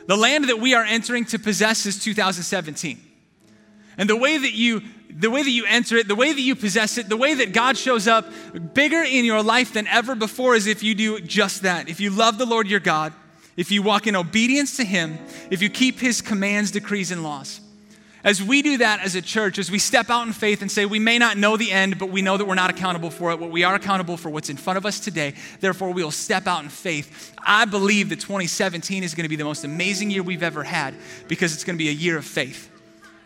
The 0.09 0.17
land 0.17 0.49
that 0.49 0.59
we 0.59 0.73
are 0.73 0.85
entering 0.85 1.27
to 1.27 1.39
possess 1.39 1.85
is 1.85 2.03
2017. 2.03 2.99
And 3.99 4.09
the 4.09 4.17
way 4.17 4.39
that 4.39 4.55
you 4.55 4.83
the 5.11 5.31
way 5.31 5.43
that 5.43 5.51
you 5.51 5.65
enter 5.67 5.97
it, 5.97 6.07
the 6.09 6.15
way 6.15 6.33
that 6.33 6.41
you 6.41 6.55
possess 6.55 6.97
it, 6.97 7.09
the 7.09 7.17
way 7.17 7.35
that 7.35 7.53
God 7.53 7.77
shows 7.77 8.07
up 8.07 8.27
bigger 8.75 9.03
in 9.03 9.25
your 9.25 9.43
life 9.43 9.73
than 9.73 9.87
ever 9.87 10.15
before 10.15 10.55
is 10.55 10.67
if 10.67 10.83
you 10.83 10.95
do 10.95 11.21
just 11.21 11.63
that. 11.63 11.89
If 11.89 11.99
you 11.99 12.11
love 12.11 12.39
the 12.39 12.47
Lord 12.47 12.69
your 12.69 12.81
God, 12.81 13.13
if 13.57 13.71
you 13.71 13.83
walk 13.83 14.07
in 14.07 14.15
obedience 14.17 14.77
to 14.77 14.85
him, 14.85 15.19
if 15.51 15.61
you 15.61 15.69
keep 15.69 15.99
his 15.99 16.21
commands, 16.21 16.71
decrees 16.71 17.11
and 17.11 17.23
laws. 17.23 17.61
As 18.25 18.43
we 18.43 18.63
do 18.63 18.79
that 18.79 19.01
as 19.01 19.15
a 19.15 19.23
church, 19.23 19.59
as 19.59 19.71
we 19.71 19.79
step 19.79 20.11
out 20.11 20.27
in 20.27 20.33
faith 20.33 20.61
and 20.61 20.71
say, 20.71 20.87
we 20.87 20.99
may 20.99 21.19
not 21.19 21.37
know 21.37 21.57
the 21.57 21.71
end, 21.71 21.99
but 21.99 22.11
we 22.11 22.21
know 22.21 22.37
that 22.37 22.47
we're 22.47 22.57
not 22.57 22.69
accountable 22.69 23.11
for 23.11 23.31
it, 23.33 23.39
but 23.39 23.51
we 23.51 23.63
are 23.63 23.77
accountable 23.77 24.17
for 24.17 24.29
what's 24.29 24.51
in 24.51 24.57
front 24.57 24.77
of 24.77 24.85
us 24.85 24.99
today. 24.99 25.35
Therefore, 25.61 25.93
we 25.93 26.03
will 26.03 26.11
step 26.11 26.49
out 26.49 26.65
in 26.65 26.69
faith. 26.69 27.33
I 27.39 27.65
believe 27.65 28.09
that 28.09 28.19
2017 28.19 29.05
is 29.05 29.15
going 29.15 29.23
to 29.23 29.29
be 29.29 29.37
the 29.37 29.45
most 29.45 29.65
amazing 29.65 30.11
year 30.11 30.25
we've 30.25 30.43
ever 30.43 30.65
had 30.65 30.95
because 31.29 31.55
it's 31.55 31.63
going 31.63 31.77
to 31.77 31.83
be 31.83 31.91
a 31.91 31.93
year 31.93 32.19
of 32.19 32.25
faith. 32.25 32.71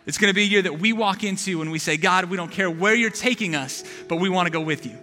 It's 0.05 0.19
going 0.19 0.29
to 0.29 0.35
be 0.35 0.43
a 0.43 0.47
year 0.47 0.61
that 0.61 0.79
we 0.79 0.93
walk 0.93 1.23
into 1.23 1.61
and 1.63 1.71
we 1.71 1.79
say, 1.79 1.97
God, 1.97 2.25
we 2.25 2.37
don't 2.37 2.51
care 2.51 2.69
where 2.69 2.93
you're 2.93 3.09
taking 3.09 3.55
us, 3.55 3.83
but 4.07 4.17
we 4.17 4.29
want 4.29 4.45
to 4.45 4.51
go 4.51 4.61
with 4.61 4.85
you. 4.85 4.97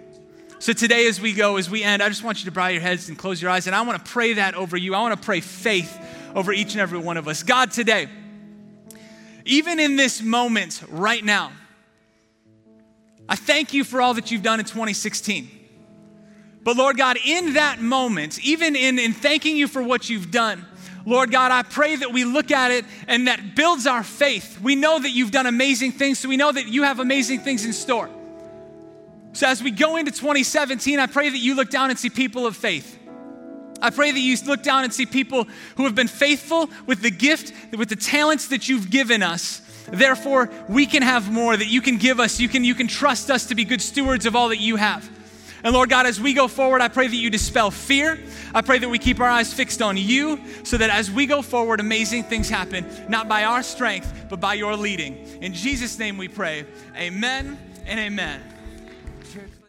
So 0.61 0.73
today, 0.75 1.09
as 1.09 1.21
we 1.21 1.33
go, 1.33 1.57
as 1.57 1.71
we 1.71 1.83
end, 1.83 2.03
I 2.03 2.09
just 2.11 2.23
want 2.23 2.41
you 2.41 2.45
to 2.45 2.53
bow 2.53 2.69
your 2.69 2.83
heads 2.83 3.09
and 3.09 3.17
close 3.17 3.41
your 3.41 3.51
eyes, 3.51 3.67
and 3.67 3.75
I 3.75 3.81
want 3.81 4.05
to 4.05 4.11
pray 4.11 4.35
that 4.35 4.55
over 4.55 4.77
you. 4.77 4.95
I 4.95 5.01
want 5.01 5.19
to 5.19 5.25
pray 5.25 5.41
faith 5.41 5.99
over 6.35 6.53
each 6.53 6.73
and 6.73 6.83
every 6.83 6.99
one 6.99 7.17
of 7.17 7.27
us. 7.29 7.43
God, 7.43 7.71
today, 7.71 8.09
even 9.51 9.81
in 9.81 9.97
this 9.97 10.23
moment 10.23 10.81
right 10.89 11.25
now, 11.25 11.51
I 13.29 13.35
thank 13.35 13.75
you 13.75 13.83
for 13.83 14.01
all 14.01 14.15
that 14.15 14.31
you've 14.31 14.45
done 14.45 14.61
in 14.61 14.65
2016. 14.65 15.51
But 16.63 16.77
Lord 16.77 16.97
God, 16.97 17.19
in 17.25 17.55
that 17.55 17.81
moment, 17.81 18.39
even 18.45 18.77
in, 18.77 18.99
in 18.99 19.13
thanking 19.13 19.57
you 19.57 19.67
for 19.67 19.83
what 19.83 20.09
you've 20.09 20.31
done, 20.31 20.65
Lord 21.05 21.33
God, 21.33 21.51
I 21.51 21.63
pray 21.63 21.97
that 21.97 22.13
we 22.13 22.25
look 22.25 22.53
at 22.53 22.71
it 22.71 22.85
and 23.09 23.27
that 23.27 23.57
builds 23.57 23.89
our 23.89 24.05
faith. 24.05 24.61
We 24.61 24.77
know 24.77 25.01
that 25.01 25.11
you've 25.11 25.33
done 25.33 25.47
amazing 25.47 25.93
things, 25.93 26.21
so 26.21 26.29
we 26.29 26.37
know 26.37 26.53
that 26.53 26.69
you 26.69 26.85
have 26.85 27.01
amazing 27.01 27.41
things 27.41 27.65
in 27.65 27.73
store. 27.73 28.09
So 29.33 29.49
as 29.49 29.63
we 29.63 29.73
go 29.73 29.97
into 29.97 30.13
2017, 30.13 31.01
I 31.01 31.07
pray 31.07 31.29
that 31.29 31.39
you 31.39 31.57
look 31.57 31.71
down 31.71 31.91
and 31.91 31.99
see 31.99 32.11
people 32.11 32.47
of 32.47 32.57
faith. 32.57 33.00
I 33.83 33.91
pray 33.91 34.11
that 34.11 34.19
you 34.19 34.37
look 34.47 34.63
down 34.63 34.85
and 34.85 34.93
see 34.93 35.07
people 35.07 35.47
who 35.77 35.85
have 35.85 35.95
been 35.95 36.09
faithful 36.09 36.71
with 36.87 37.03
the 37.03 37.11
gift, 37.11 37.53
with 37.77 37.89
the 37.89 37.97
talents 37.97 38.49
that 38.49 38.69
you've 38.69 38.91
given 38.91 39.23
us. 39.23 39.63
Therefore, 39.91 40.51
we 40.69 40.87
can 40.87 41.03
have 41.03 41.31
more 41.31 41.57
that 41.57 41.67
you 41.67 41.81
can 41.81 41.97
give 41.97 42.21
us. 42.21 42.39
You 42.39 42.49
can, 42.49 42.65
you 42.65 42.75
can 42.75 42.87
trust 42.87 43.31
us 43.31 43.47
to 43.47 43.55
be 43.55 43.65
good 43.65 43.83
stewards 43.83 44.27
of 44.27 44.37
all 44.37 44.49
that 44.51 44.61
you 44.61 44.77
have. 44.77 45.09
And 45.63 45.75
Lord 45.75 45.91
God, 45.91 46.07
as 46.07 46.21
we 46.21 46.33
go 46.33 46.49
forward, 46.49 46.81
I 46.81 46.89
pray 46.89 47.07
that 47.07 47.17
you 47.17 47.29
dispel 47.29 47.71
fear. 47.71 48.19
I 48.55 48.63
pray 48.63 48.79
that 48.79 48.89
we 48.89 48.99
keep 48.99 49.21
our 49.21 49.29
eyes 49.29 49.53
fixed 49.53 49.83
on 49.83 49.97
you 49.97 50.41
so 50.65 50.79
that 50.79 50.91
as 50.91 51.11
we 51.11 51.27
go 51.27 51.43
forward, 51.43 51.81
amazing 51.81 52.25
things 52.25 52.49
happen, 52.49 52.87
not 53.09 53.29
by 53.29 53.45
our 53.45 53.63
strength, 53.63 54.27
but 54.31 54.41
by 54.41 54.55
your 54.55 54.77
leading. 54.77 55.19
In 55.43 55.53
Jesus' 55.53 55.99
name 55.99 56.17
we 56.17 56.29
pray. 56.29 56.65
Amen 56.97 57.59
and 57.87 58.01
amen. 58.01 58.41